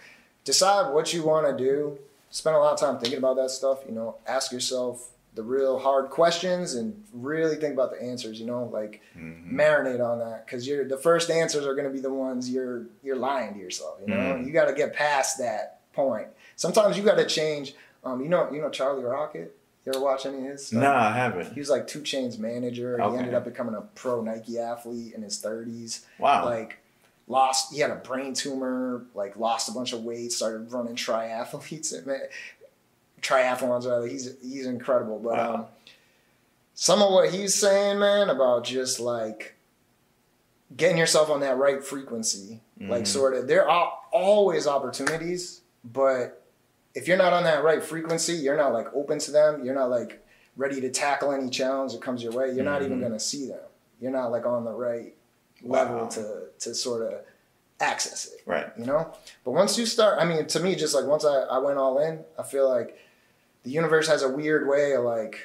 [0.44, 1.98] decide what you want to do.
[2.32, 3.80] Spend a lot of time thinking about that stuff.
[3.88, 8.40] You know, ask yourself the real hard questions and really think about the answers.
[8.40, 9.58] You know, like Mm-hmm.
[9.58, 12.84] marinate on that because you're the first answers are going to be the ones you're
[13.04, 13.98] you're lying to yourself.
[14.02, 14.46] You know, Mhm.
[14.46, 16.28] you got to get past that point.
[16.58, 17.74] Sometimes you got to change.
[18.04, 19.56] Um, you know, you know Charlie Rocket.
[19.86, 20.82] You ever watch any of his stuff?
[20.82, 21.54] Nah, I haven't.
[21.54, 23.00] He was like 2 Chainz manager.
[23.02, 23.12] Okay.
[23.14, 26.02] He ended up becoming a pro Nike athlete in his 30s.
[26.18, 26.44] Wow.
[26.46, 26.80] Like
[27.28, 29.06] lost, he had a brain tumor.
[29.14, 30.32] Like lost a bunch of weight.
[30.32, 32.06] Started running triathletes.
[32.06, 32.20] Man,
[33.22, 34.08] triathlons rather.
[34.08, 35.20] He's he's incredible.
[35.20, 35.54] But Wow.
[35.56, 35.66] um,
[36.74, 39.56] some of what he's saying, man, about just like
[40.76, 43.08] getting yourself on that right frequency, like Mhm.
[43.08, 43.48] sort of.
[43.48, 46.42] There are always opportunities, but
[46.94, 49.64] if you're not on that right frequency, you're not like open to them.
[49.64, 50.26] You're not like
[50.58, 52.52] ready to tackle any challenge that comes your way.
[52.52, 53.04] You're not even Mhm.
[53.04, 53.60] gonna see them.
[54.02, 55.14] You're not like on the right
[55.64, 56.08] level Wow.
[56.10, 57.20] to to sort of
[57.80, 58.68] access it Right.
[58.78, 59.12] you know
[59.44, 62.00] but once you start i mean to me just like once I, I went all
[62.00, 62.98] in i feel like
[63.64, 65.40] the universe has a weird way of like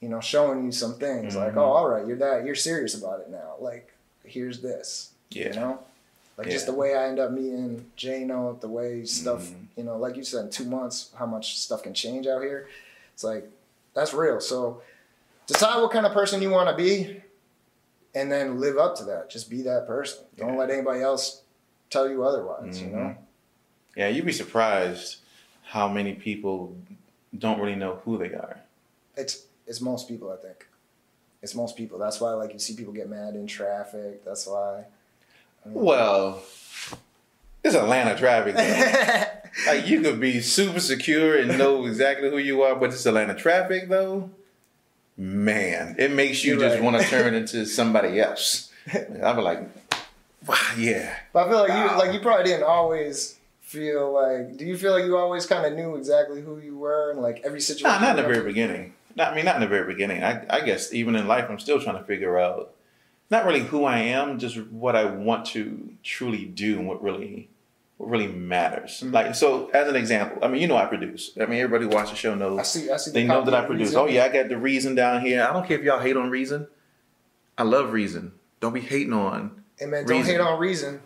[0.00, 1.58] you know showing you some things like Mhm.
[1.58, 3.92] oh all right you're that you're serious about it now like
[4.24, 5.48] here's this Yeah.
[5.48, 5.78] you know
[6.36, 9.66] like just the way i end up meeting j note the way stuff Mhm.
[9.76, 12.68] you know like you said in two months how much stuff can change out here
[13.14, 13.48] it's like
[13.94, 14.80] that's real so
[15.46, 17.22] decide what kind of person you want to be
[18.14, 20.58] and then live up to that just be that person don't Yeah.
[20.60, 21.42] let anybody else
[21.90, 23.16] tell you otherwise you know Mhm.
[23.96, 25.16] Yeah, you'd be surprised
[25.64, 26.74] how many people
[27.36, 28.56] don't really know who they are.
[29.16, 30.66] it's it's most people i think
[31.42, 34.84] it's most people that's why like you see people get mad in traffic that's why
[35.64, 36.42] Well,
[37.62, 38.54] it's Atlanta traffic.
[39.66, 43.34] like you could be super secure and know exactly who you are, but it's Atlanta
[43.34, 44.30] traffic though.
[45.20, 46.82] Man, it makes you You're just right.
[46.82, 48.70] want to turn into somebody else.
[48.90, 49.60] I'd be like,
[50.46, 51.14] wow, yeah.
[51.34, 51.92] but i feel like Wow.
[51.92, 55.66] you like you probably didn't always feel like do you feel like you always kind
[55.66, 58.42] of knew exactly who you were and like every situation No, not in the very
[58.44, 58.94] beginning.
[59.14, 60.24] Not, I mean, not in the very beginning.
[60.24, 62.72] I, I guess even in life, I'm still trying to figure out
[63.30, 67.50] not really who I am, just what I want to truly do and what really
[68.00, 69.02] what really matters.
[69.04, 69.12] Mhm.
[69.12, 71.32] Like so, as an example, I mean, you know, I produce.
[71.38, 72.66] I mean, everybody who watches the show I knows.
[72.70, 72.90] see.
[72.90, 73.10] I see.
[73.10, 73.88] They the know that I produce.
[73.88, 74.00] Reason.
[74.00, 75.46] Oh yeah, I got the Reason down here.
[75.48, 76.66] I don't care if y'all hate on Reason.
[77.58, 78.32] I love Reason.
[78.60, 79.62] Don't be hating on.
[79.78, 80.32] Hey man, don't Reason.
[80.32, 81.00] hate on reason.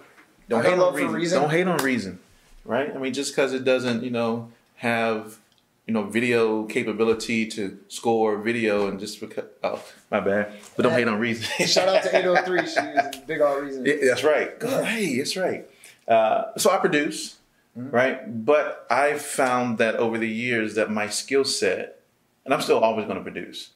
[0.48, 1.12] Don't I hate on reason.
[1.12, 1.40] Reason.
[1.40, 2.18] Don't hate on Reason.
[2.64, 2.94] Right?
[2.94, 5.38] I mean, just because it doesn't, you know, have
[5.86, 10.92] you know video capability to score video and just because oh my bad, but don't
[10.92, 11.66] hate on Reason.
[11.66, 12.66] Shout out to 803.
[12.66, 13.84] She was big on reason.
[13.84, 14.58] Yeah, that's right.
[14.58, 14.84] Good.
[14.84, 15.68] Hey, that's right.
[16.08, 17.36] Uh, so I produce,
[17.78, 17.92] Mhm.
[17.92, 18.44] right?
[18.46, 22.00] But I've found that over the years that my skill set,
[22.44, 23.70] and I'm still always going to produce,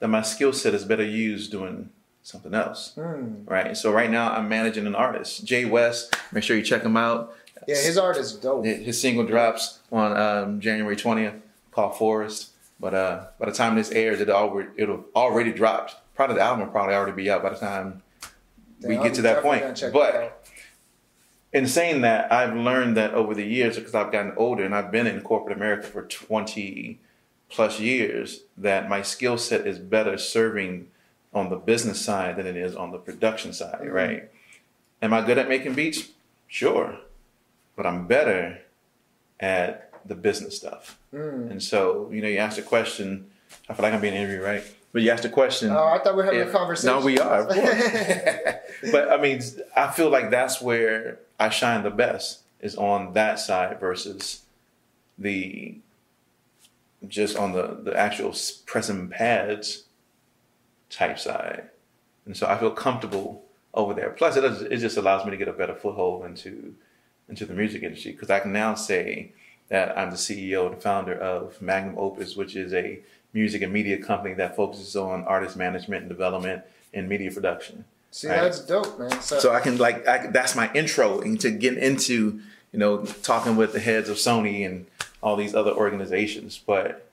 [0.00, 1.90] that my skill set is better used doing
[2.22, 3.44] something else, Hmm.
[3.46, 3.76] right?
[3.76, 6.16] So right now I'm managing an artist, Jay West.
[6.32, 7.34] Make sure you check him out.
[7.68, 8.64] Yeah, his art is dope.
[8.64, 11.34] His single drops on um, January 20th
[11.70, 12.50] called Forest.
[12.80, 15.94] But uh, by the time this airs, it already, it'll already dropped.
[16.14, 18.02] Probably the album will probably already be out by the time
[18.82, 19.82] we Damn, get I'm to that point.
[19.92, 20.44] But-.
[21.54, 24.90] In saying that, I've learned that over the years, because I've gotten older and I've
[24.90, 26.98] been in corporate America for 20
[27.48, 30.88] plus years, that my skill set is better serving
[31.32, 33.92] on the business side than it is on the production side, Mhm.
[33.92, 34.28] right?
[35.00, 36.08] Am I good at making beats?
[36.48, 36.98] Sure.
[37.76, 38.58] But I'm better
[39.40, 40.98] at the business stuff.
[41.12, 41.48] Hmm.
[41.50, 43.30] And so, you know, you asked a question.
[43.68, 44.62] I feel like I'm being interviewed, right?
[44.92, 45.70] But you asked a question.
[45.72, 46.98] Oh, I thought we were having If- a conversation.
[46.98, 48.92] No, we are, of course.
[48.92, 49.40] but I mean,
[49.76, 54.42] I feel like that's where I shine the best is on that side versus
[55.18, 55.76] the
[57.06, 58.34] just on the the actual
[58.64, 59.84] pressing pads
[60.88, 61.68] type side.
[62.24, 64.10] And so I feel comfortable over there.
[64.10, 66.74] Plus, it does, it just allows me to get a better foothold into
[67.28, 69.32] into the music industry because I can now say
[69.68, 73.00] that I'm the CEO and founder of Magnum Opus, which is a
[73.34, 76.62] music and media company that focuses on artist management and development
[76.94, 77.84] and media production.
[78.14, 78.42] See, Right.
[78.42, 79.20] that's dope, man.
[79.22, 82.38] So, So I can like I, that's my intro into getting into
[82.70, 84.86] you know talking with the heads of Sony and
[85.20, 86.56] all these other organizations.
[86.64, 87.06] But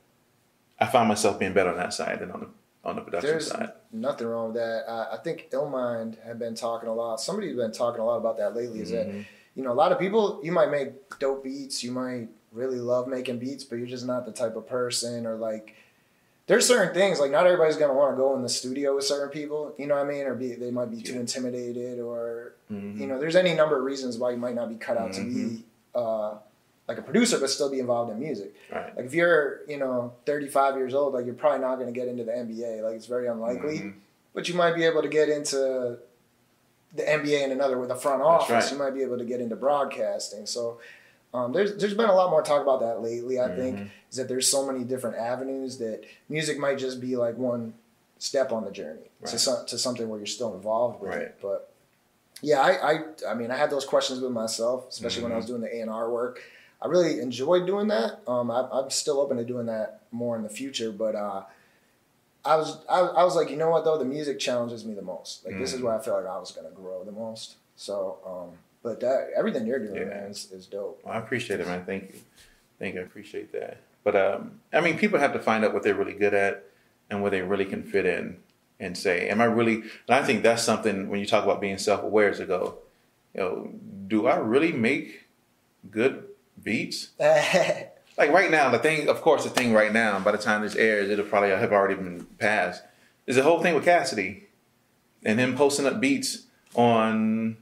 [0.79, 2.47] I find myself being better on that side than on the
[2.87, 3.71] on the production There's- side.
[3.91, 4.85] nothing wrong with that.
[4.87, 7.19] Uh, I think Illmind had been talking a lot.
[7.19, 8.81] Somebody's been talking a lot about that lately.
[8.81, 9.25] Is that Mhm.
[9.55, 13.07] you know a lot of people you might make dope beats, you might really love
[13.07, 15.73] making beats, but you're just not the type of person or like.
[16.47, 19.29] There's certain things like not everybody's gonna want to go in the studio with certain
[19.29, 19.73] people.
[19.77, 20.25] You know what I mean?
[20.25, 22.99] Or be they might be too intimidated or Mhm.
[22.99, 25.21] you know there's any number of reasons why you might not be cut out to
[25.23, 25.63] be
[25.93, 26.35] uh,
[26.87, 28.95] like a producer but still be involved in music Right.
[28.95, 32.07] like if you're you know 35 years old like you're probably not going to get
[32.07, 33.93] into the nba like it's very unlikely Mhm.
[34.33, 35.97] but you might be able to get into
[36.95, 38.71] the nba in another with a front office right.
[38.71, 40.79] you might be able to get into broadcasting so
[41.33, 43.39] Um, there's there's been a lot more talk about that lately.
[43.39, 43.87] I think Mhm.
[44.09, 47.73] is that there's so many different avenues that music might just be like one
[48.19, 49.39] step on the journey to Right.
[49.39, 51.21] some, to something where you're still involved with Right.
[51.21, 51.37] it.
[51.41, 51.71] But
[52.41, 55.45] yeah, I, I I mean I had those questions with myself, especially when I was
[55.45, 56.41] doing the A and R work.
[56.81, 58.19] I really enjoyed doing that.
[58.27, 61.43] Um, I, I'm still open to doing that more in the future, but uh,
[62.43, 65.01] I was I, I was like, you know what though, the music challenges me the
[65.03, 65.45] most.
[65.45, 65.83] Like this is Mhm.
[65.83, 67.55] where I feel like I was gonna grow the most.
[67.77, 70.05] So, um, but that everything you're doing, Yeah.
[70.05, 71.01] man, is, is dope.
[71.03, 71.85] Well, I appreciate it, man.
[71.85, 72.19] Thank you.
[72.79, 73.01] Thank you.
[73.01, 73.77] I appreciate that.
[74.03, 76.63] But um, I mean, people have to find out what they're really good at
[77.09, 78.37] and where they really can fit in
[78.79, 79.75] and say, am I really?
[79.75, 82.79] And I think that's something when you talk about being self-aware is to go,
[83.35, 83.69] you know,
[84.07, 85.27] do I really make
[85.89, 86.23] good
[86.61, 87.09] beats?
[88.17, 90.75] Like right now, the thing, of course, the thing right now, by the time this
[90.75, 92.83] airs, it'll probably have already been passed.
[93.25, 94.47] Is the whole thing with Cassidy
[95.23, 96.43] and him posting up beats
[96.75, 97.55] on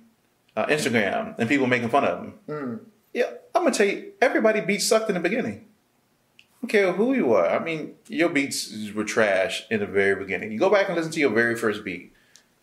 [0.59, 2.33] uh, Instagram and people making fun of him.
[2.47, 2.79] Mm.
[3.13, 5.65] Yeah, I'm gonna tell you, everybody beats sucked in the beginning.
[6.37, 7.47] I don't care who you are.
[7.47, 10.51] I mean, your beats were trash in the very beginning.
[10.51, 12.13] You go back and listen to your very first beat.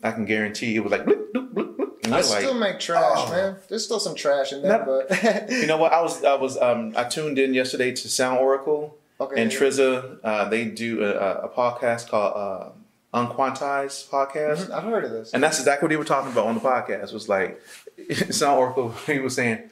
[0.02, 2.04] I can guarantee it was like bloop, bloop, bloop, bloop.
[2.04, 3.30] And I you're like, still make trash, oh.
[3.30, 3.56] man.
[3.68, 5.92] There's still some trash in there, Not- but you know what?
[5.92, 9.42] I was I was um I tuned in yesterday to Sound Oracle okay.
[9.42, 10.18] and Triza.
[10.22, 12.68] Uh, they do a, a- podcast called uh,
[13.16, 14.66] Unquantized Podcast.
[14.66, 15.32] Mhm, I've heard of this.
[15.32, 17.12] And that's exactly what he were talking about on the podcast.
[17.14, 17.60] Was like,
[18.30, 18.90] Sound Oracle.
[19.06, 19.70] He was saying,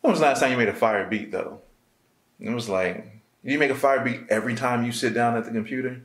[0.00, 1.60] "When was the last time you made a fire beat, though?"
[2.38, 3.04] And it was like,
[3.44, 6.02] do "You make a fire beat every time you sit down at the computer."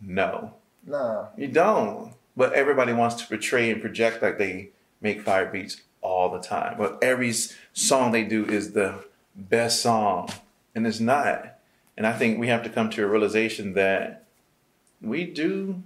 [0.00, 0.54] No,
[0.86, 1.28] No.
[1.36, 2.12] you don't.
[2.36, 6.76] But everybody wants to portray and project like they make fire beats all the time.
[6.76, 7.32] But every
[7.72, 9.04] song they do is the
[9.34, 10.28] best song,
[10.74, 11.54] and it's not.
[11.96, 14.24] And I think we have to come to a realization that
[15.00, 15.82] we do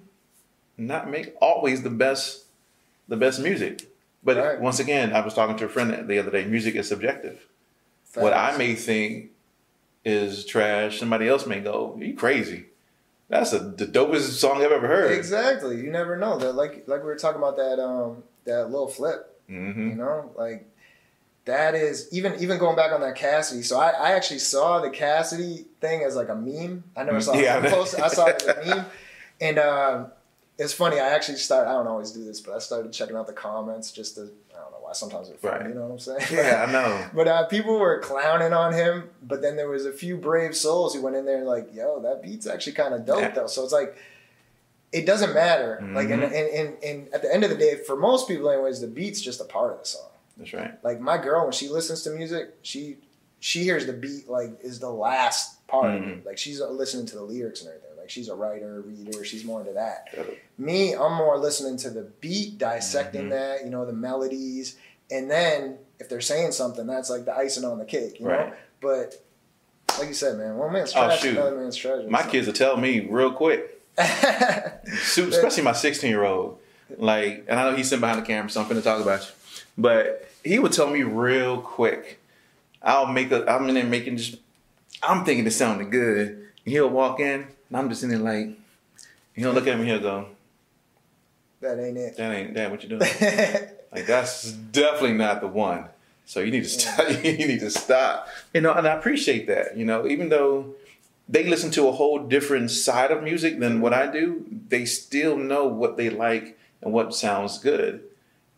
[0.76, 2.46] not make always the best
[3.06, 3.88] the best music.
[4.22, 4.60] But Right.
[4.60, 6.44] once again, I was talking to a friend the other day.
[6.44, 7.46] Music is subjective.
[8.14, 9.30] What I may think
[10.04, 12.66] is trash, somebody else may go, "You crazy."
[13.28, 15.12] That's a, the dopest song I've ever heard.
[15.12, 15.76] exactly.
[15.80, 16.52] You never know that.
[16.54, 19.40] Like like we were talking about that um that little flip.
[19.48, 20.66] hmm You know, like
[21.44, 23.62] that is even even going back on that Cassidy.
[23.62, 26.84] So I, I actually saw the Cassidy thing as like a meme.
[26.96, 27.60] I never saw Yeah.
[27.70, 27.98] post.
[27.98, 28.86] I saw it as a meme,
[29.40, 30.12] and um,
[30.60, 31.00] it's funny.
[31.00, 31.66] I actually start.
[31.66, 34.22] I don't always do this, but I started checking out the comments just to.
[34.22, 34.92] I don't know why.
[34.92, 35.58] Sometimes it's funny.
[35.60, 35.68] Right.
[35.68, 36.20] You know what I'm saying?
[36.32, 37.06] Yeah, I know.
[37.14, 40.94] But uh, people were clowning on him, but then there was a few brave souls
[40.94, 43.30] who went in there and like, "Yo, that beat's actually kind of dope, Yeah.
[43.30, 43.96] though." So it's like,
[44.92, 45.78] it doesn't matter.
[45.94, 48.86] Like, and, and, and, at the end of the day, for most people, anyways, the
[48.88, 50.10] beat's just a part of the song.
[50.36, 50.82] That's right.
[50.84, 52.96] Like my girl, when she listens to music, she
[53.42, 56.18] she hears the beat like is the last part of Mhm.
[56.18, 56.26] it.
[56.26, 57.89] Like she's listening to the lyrics and everything.
[58.10, 59.24] Like she's a writer, reader.
[59.24, 60.08] She's more into that.
[60.58, 63.30] Me, I'm more listening to the beat, dissecting Mhm.
[63.30, 64.76] that, you know, the melodies,
[65.12, 68.52] and then if they're saying something, that's like the icing on the cake, you know.
[68.80, 69.14] But
[69.96, 71.36] like you said, man, one man's Oh, trash, shoot.
[71.36, 72.10] another man's treasure.
[72.10, 72.30] My so.
[72.30, 76.58] kids will tell me real quick, especially my 16 year old.
[76.96, 79.28] Like, and I know he's sitting behind the camera, so I'm finna talk about you.
[79.78, 82.18] But he would tell me real quick.
[82.82, 84.36] I'll make a, I'm in there making just,
[85.00, 86.48] I'm thinking it sounded good.
[86.64, 88.56] He'll walk in, and I'm just in there like, and
[89.34, 90.26] he'll look at me, he'll go,
[91.60, 92.16] that ain't it.
[92.16, 93.02] that ain't that what you doing?
[93.92, 95.86] Like that's definitely not the one.
[96.24, 97.08] So you need to stop.
[97.24, 98.28] you need to stop.
[98.54, 99.76] You know, and I appreciate that.
[99.76, 100.74] You know, even though
[101.28, 105.36] they listen to a whole different side of music than what I do, they still
[105.36, 108.04] know what they like and what sounds good.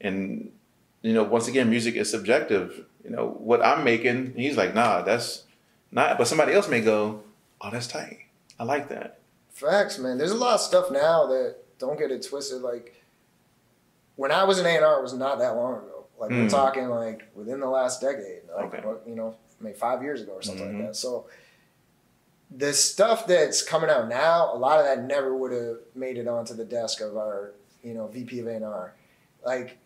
[0.01, 0.53] And
[1.01, 2.85] you know, once again, music is subjective.
[3.05, 5.45] You know, what I'm making, he's like, nah, that's
[5.91, 6.19] not.
[6.19, 7.23] But somebody else may go,
[7.61, 8.19] oh, that's tight.
[8.59, 9.21] I like that.
[9.51, 10.19] Facts, man.
[10.19, 12.63] There's a lot of stuff now that don't get it twisted.
[12.63, 13.03] Like
[14.17, 16.07] when I was in A and R, it was not that long ago.
[16.19, 16.51] Like we're Mm.
[16.51, 18.83] talking like within the last decade, like Okay.
[19.07, 20.79] you know, maybe five years ago or something Mhm.
[20.79, 20.97] like that.
[20.97, 21.27] So
[22.51, 26.29] the stuff that's coming out now, a lot of that never would have made it
[26.29, 28.95] onto the desk of our, you know, VP of A and R.
[29.45, 29.79] Like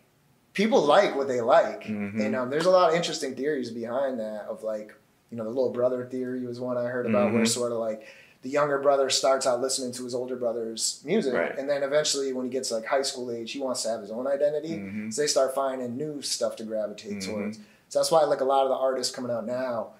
[0.53, 2.19] people like what they like, Mhm.
[2.19, 4.45] and um, there's a lot of interesting theories behind that.
[4.49, 4.93] Of like,
[5.31, 7.47] you know, the little brother theory was one I heard about, where Mhm.
[7.47, 8.03] sort of like
[8.43, 11.57] the younger brother starts out listening to his older brother's music, Right.
[11.57, 14.11] and then eventually, when he gets like high school age, he wants to have his
[14.11, 14.77] own identity.
[14.77, 15.13] Mhm.
[15.13, 17.25] So they start finding new stuff to gravitate Mhm.
[17.25, 17.57] towards.
[17.89, 19.91] So that's why like a lot of the artists coming out now,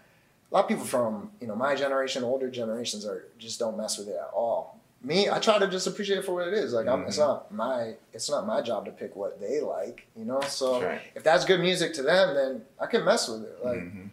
[0.51, 3.97] a lot of people from you know my generation, older generations are just don't mess
[3.97, 4.75] with it at all.
[5.03, 6.73] Me, I try to just appreciate it for what it is.
[6.73, 7.27] Like I'm, it's Mhm.
[7.27, 10.41] not my it's not my job to pick what they like, you know.
[10.41, 11.01] So right.
[11.15, 13.63] if that's good music to them, then I can mess with it.
[13.63, 14.09] Like Mhm.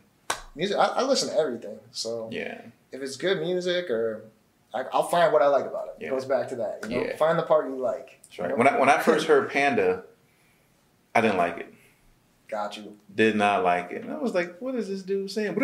[0.54, 1.78] music, I, I listen to everything.
[1.92, 2.60] So Yeah.
[2.94, 4.24] If it's good music or
[4.72, 5.94] I, I'll find what I like about it.
[6.00, 6.08] Yeah.
[6.08, 6.80] It goes back to that.
[6.88, 7.16] You know, Yeah.
[7.16, 8.18] find the part you like.
[8.24, 8.56] That's right.
[8.58, 10.02] When I when I first heard Panda,
[11.14, 11.72] I didn't like it.
[12.48, 12.96] Got you.
[13.14, 14.02] Did not like it.
[14.02, 15.56] And I was like, what is this dude saying?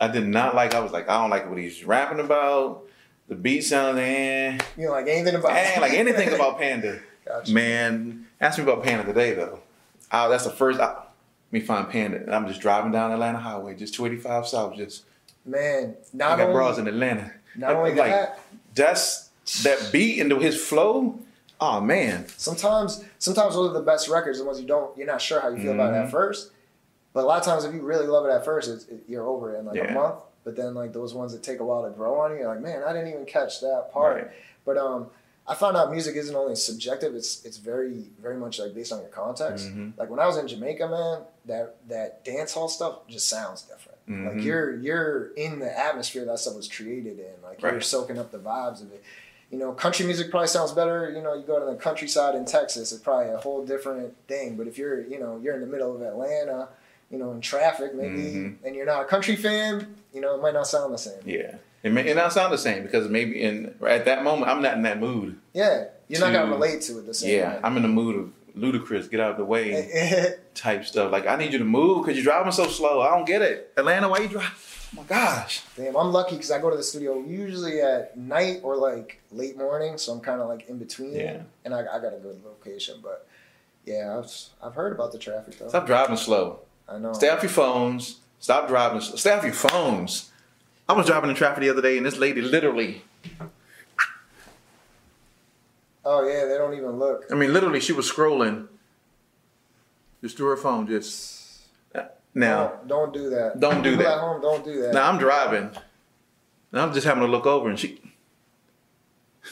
[0.00, 0.74] I did not like.
[0.74, 2.84] I was like, I don't like what he's rapping about.
[3.28, 4.58] The beat sounded, eh.
[4.76, 5.52] You don't like anything about.
[5.52, 7.00] I ain't like anything about Panda.
[7.26, 7.52] Gotcha.
[7.52, 9.60] Man, ask me about Panda today though.
[10.10, 10.80] Oh, that's the first.
[10.80, 11.04] I, let
[11.50, 12.18] me find Panda.
[12.18, 15.04] And I'm just driving down Atlanta Highway, just 285 South, just.
[15.44, 17.32] Man, I not got only bras in Atlanta.
[17.56, 18.38] not only like, that.
[18.74, 19.30] That's
[19.64, 21.18] that beat into his flow.
[21.60, 25.20] Oh man, Sometimes, sometimes those are the best records, the ones you don't, you're not
[25.20, 26.06] sure how you feel about it Mm-hmm.
[26.06, 26.50] at first.
[27.12, 29.26] But a lot of times, if you really love it at first, it's, it, you're
[29.26, 29.90] over it in like Yeah.
[29.92, 30.16] a month.
[30.44, 32.60] But then, like those ones that take a while to grow on you, you're like,
[32.60, 34.16] man, I didn't even catch that part.
[34.16, 34.30] Right.
[34.64, 35.06] But um,
[35.46, 39.00] I found out music isn't only subjective; it's it's very very much like based on
[39.00, 39.68] your context.
[39.68, 39.92] Mhm.
[39.96, 43.91] Like when I was in Jamaica, man, that that dance hall stuff just sounds different.
[44.08, 44.44] Like Mhm.
[44.44, 47.42] you're you're in the atmosphere that stuff was created in.
[47.42, 49.02] Like you're soaking up the vibes of it.
[49.50, 51.10] You know, country music probably sounds better.
[51.10, 54.56] You know, you go to the countryside in Texas, it's probably a whole different thing.
[54.56, 56.68] But if you're, you know, you're in the middle of Atlanta,
[57.10, 58.54] you know, in traffic maybe, Mhm.
[58.64, 61.20] and you're not a country fan, you know, it might not sound the same.
[61.24, 61.56] yeah.
[61.82, 64.74] It may it not sound the same because maybe in at that moment I'm not
[64.76, 65.36] in that mood.
[65.52, 67.36] Yeah, you're not gonna To- relate to it the same.
[67.36, 71.10] Yeah, I'm in the mood of Ludacris, get out of the way type stuff.
[71.10, 73.00] Like I need you to move because you're driving so slow.
[73.00, 73.72] I don't get it.
[73.76, 74.90] Atlanta, why you drive?
[74.94, 75.62] Oh my gosh.
[75.76, 79.56] Damn, I'm lucky because I go to the studio usually at night or like late
[79.56, 81.14] morning, so I'm kind of like in between.
[81.14, 81.42] Yeah.
[81.64, 83.26] And I, I got a good location, but
[83.86, 84.30] yeah, I've
[84.62, 85.68] I've heard about the traffic though.
[85.68, 86.60] Stop driving slow.
[86.88, 87.12] I know.
[87.14, 88.18] Stay off your phones.
[88.38, 89.00] Stop driving.
[89.00, 90.30] Stay off your phones.
[90.88, 93.02] I was driving in traffic the other day, and this lady literally,
[96.04, 97.24] Oh yeah, they don't even look.
[97.30, 98.68] I mean, literally, she was scrolling
[100.22, 100.86] just through her phone.
[100.86, 101.62] Just
[102.34, 103.60] now, don't, don't do that.
[103.60, 104.14] Don't do People that.
[104.14, 104.94] at home, don't do that.
[104.94, 105.70] now I'm driving,
[106.72, 108.00] and I'm just having to look over, and she.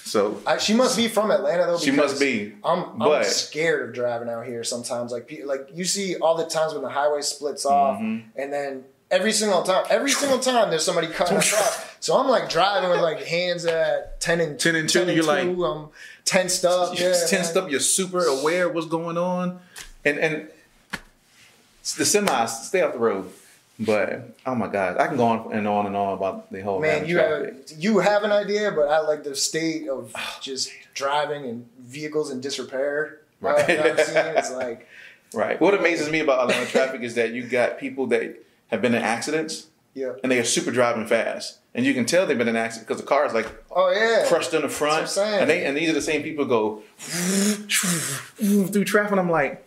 [0.04, 1.78] So I, she must be from Atlanta though.
[1.78, 2.54] she must be.
[2.64, 5.10] I'm, I'm scared of driving out here sometimes.
[5.12, 8.24] Like like you see all the times when the highway splits off, Mhm.
[8.36, 11.89] and then every single time, every single time there's somebody cutting across.
[12.00, 15.46] So I'm like driving with like hands at ten and 10 and 2, you're like-
[15.46, 15.88] I'm
[16.24, 16.98] tensed up.
[16.98, 17.64] You're Yeah, tensed man.
[17.64, 17.70] up.
[17.70, 19.60] You're super aware of what's going on,
[20.04, 20.48] and and
[20.92, 23.30] the semis stay off the road.
[23.78, 26.80] But oh my god, I can go on and on and on about the whole.
[26.80, 31.46] Man, you have you have an idea, but I like the state of just driving
[31.46, 33.20] and vehicles in disrepair.
[33.40, 33.66] Right.
[33.66, 33.80] Right.
[33.80, 34.86] I've seen it's like
[35.32, 35.58] Right.
[35.60, 39.02] What amazes me about Atlanta traffic is that you got people that have been in
[39.02, 39.66] accidents
[40.00, 40.12] yeah.
[40.22, 42.88] and they are super driving fast, and you can tell they've been in an accident
[42.88, 44.24] because the car is like Oh yeah.
[44.28, 45.40] crushed in the front, That's what I'm saying.
[45.42, 49.12] and they and these are the same people go through traffic.
[49.12, 49.64] And I'm like,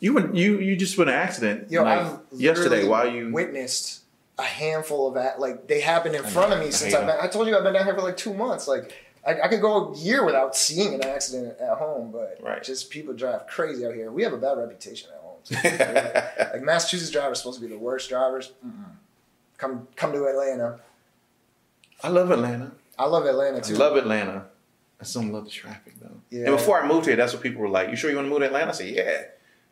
[0.00, 2.86] you were- you you just went in an accident Yo, like, I've yesterday.
[2.86, 3.32] Why you?
[3.32, 4.02] witnessed
[4.38, 5.40] a handful of that?
[5.40, 6.56] Like they happened in I front know.
[6.56, 7.16] of me I since I've been.
[7.20, 8.68] I told you I've been down here for like two months.
[8.68, 8.92] Like
[9.26, 12.62] I, I could go a year without seeing an accident at home, but Right.
[12.62, 14.12] just people drive crazy out here.
[14.12, 15.38] We have a bad reputation at home.
[15.44, 15.54] too.
[16.52, 18.52] like Massachusetts drivers are supposed to be the worst drivers.
[18.64, 18.84] Mm-mm.
[19.58, 20.80] Come come to Atlanta.
[22.02, 22.72] I love Atlanta.
[22.98, 23.74] I love Atlanta I too.
[23.74, 24.46] love Atlanta.
[25.00, 26.20] I still love the traffic though.
[26.30, 26.46] Yeah.
[26.46, 27.90] And before I moved here, that's what people were like.
[27.90, 28.68] You sure you want to move to Atlanta?
[28.70, 29.22] I said, yeah.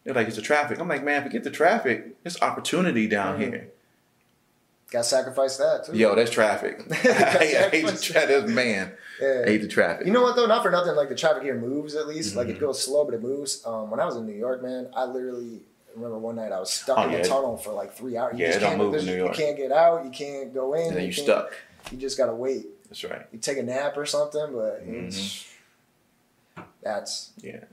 [0.04, 0.78] They're like, it's the traffic.
[0.78, 2.22] I'm like, man, forget the traffic.
[2.22, 3.40] There's opportunity down Mhm.
[3.40, 3.68] here.
[4.90, 5.96] Got to sacrifice that too.
[5.96, 6.82] Yo, that's traffic.
[6.90, 8.46] I, hate, I hate the traffic.
[8.48, 9.42] Man, Yeah.
[9.46, 10.06] I hate the traffic.
[10.06, 10.46] You know what though?
[10.46, 10.94] Not for nothing.
[10.94, 12.36] Like the traffic here moves at least.
[12.36, 12.56] Like Mhm.
[12.56, 13.64] it goes slow, but it moves.
[13.66, 15.62] Um, when I was in New York, man, I literally
[15.94, 17.22] remember one night I was stuck Oh, in yeah.
[17.22, 18.36] the tunnel for like three hours.
[18.38, 19.36] Yeah, it don't move in New York.
[19.38, 20.04] You can't get out.
[20.04, 20.88] You can't go in.
[20.88, 21.52] and then you you can't- stuck.
[21.90, 22.66] You just gotta wait.
[22.88, 23.26] That's right.
[23.32, 25.06] You take a nap or something, but Mm-hmm.
[25.06, 25.46] it's,
[26.82, 27.64] that's Yeah.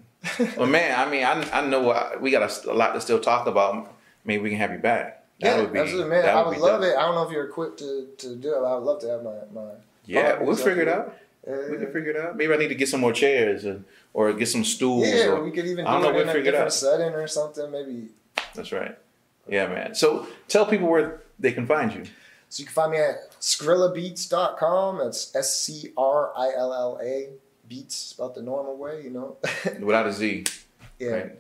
[0.55, 3.47] Well, man, I mean, I, I know we got a, a lot to still talk
[3.47, 3.91] about.
[4.23, 5.23] Maybe we can have you back.
[5.39, 6.21] That yeah, would be, absolutely, man.
[6.21, 6.91] that I would be love dope.
[6.91, 6.95] it.
[6.97, 8.57] I don't know if you're equipped to, to do it.
[8.67, 9.71] I would love to have my my.
[10.05, 11.15] Yeah, we'll figure it out.
[11.47, 12.37] We Uh, can figure it out.
[12.37, 13.83] Maybe I need to get some more chairs and,
[14.13, 15.07] or get some stools.
[15.07, 16.73] yeah, or, we could even I don't do know, it in a different out.
[16.73, 17.71] setting or something.
[17.71, 18.09] Maybe
[18.53, 18.97] That's right.
[19.47, 19.95] Yeah, man.
[19.95, 22.03] So tell people where they can find you.
[22.49, 24.99] So you can find me at scrillabeats.com.
[24.99, 27.29] That's S C R I L L A.
[27.67, 29.37] Beats, about the normal way, you know?
[29.79, 30.43] Without a Z.
[30.99, 31.09] yeah.
[31.09, 31.31] Right.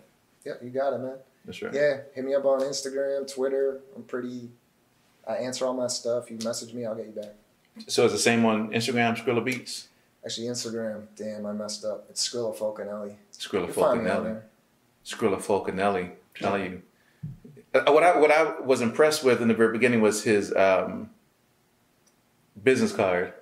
[0.45, 1.15] Yeah, you got it, man.
[1.43, 1.73] That's right.
[1.73, 3.81] Yeah, hit me up on Instagram, Twitter.
[3.95, 4.49] I'm pretty,
[5.27, 6.31] I answer all my stuff.
[6.31, 7.33] You message me, I'll get you back.
[7.87, 9.89] So it's the same on Instagram, Scrilla Beats.
[10.23, 12.05] Actually, Instagram, damn, I messed up.
[12.09, 13.15] It's Scrilla Fulcanelli.
[13.33, 14.41] Scrilla You'll find me on Fulcanelli.
[15.05, 16.03] Scrilla Fulcanelli.
[16.03, 16.81] I'm telling you.
[17.73, 21.09] Uh, What I what I was impressed with in the very beginning was his um,
[22.61, 23.33] business card.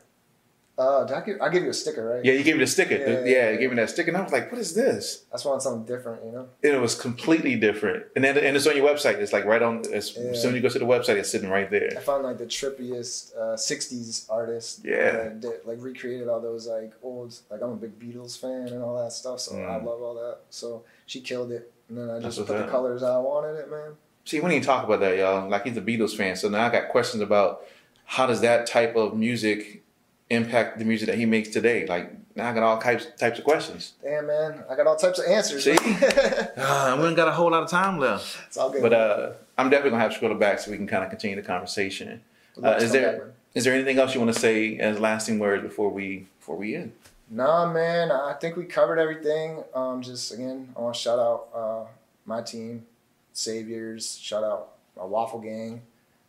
[0.79, 2.23] Uh, I give, I give you a sticker, right?
[2.23, 2.95] Yeah, you gave me the sticker.
[2.95, 5.25] Yeah, Yeah, yeah, you gave me that sticker, and I was like, "What is this?"
[5.29, 6.47] I just wanted something different, you know.
[6.63, 8.05] And it was completely different.
[8.15, 9.15] And then and it's on your website.
[9.15, 9.83] It's like right on.
[9.93, 10.33] As Yeah.
[10.33, 11.89] soon as you go to the website, it's sitting right there.
[11.97, 14.81] I found like the trippiest uh, '60s artist.
[14.85, 15.11] Yeah.
[15.11, 17.35] that did, like recreated all those like old.
[17.51, 19.83] Like I'm a big Beatles fan and all that stuff, so I Mm.
[19.85, 20.37] love all that.
[20.49, 23.97] So she killed it, and then I just put the colors I wanted it, man.
[24.23, 25.49] See, we didn't talk about that, y'all.
[25.49, 27.65] Like he's a Beatles fan, so now I got questions about
[28.05, 29.83] how does that type of music
[30.29, 31.85] impact the music that he makes today.
[31.87, 33.93] Like now I got all types types of questions.
[34.03, 35.63] Damn, man, I got all types of answers.
[35.63, 35.71] See?
[35.81, 38.57] it's Ah, we ain't got a whole lot of time left.
[38.57, 38.81] all good.
[38.81, 41.35] But uh, I'm definitely gonna have to scroll back so we can kind of continue
[41.35, 42.21] the conversation.
[42.61, 43.27] Uh, is there- back.
[43.55, 46.75] Is there anything else you want to say as lasting words before we before we
[46.75, 46.91] end?
[47.31, 49.63] Nah, man, I think we covered everything.
[49.73, 51.85] Um, just again, I want to shout out uh,
[52.27, 52.85] my team,
[53.33, 54.17] Saviors.
[54.17, 55.81] Shout out my Waffle Gang,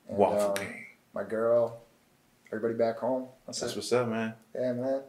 [0.09, 0.87] and, Waffle um, Gang.
[1.15, 1.79] my girl,
[2.51, 3.27] everybody back home.
[3.59, 4.35] That's, what's up, man.
[4.55, 5.01] Yeah, man.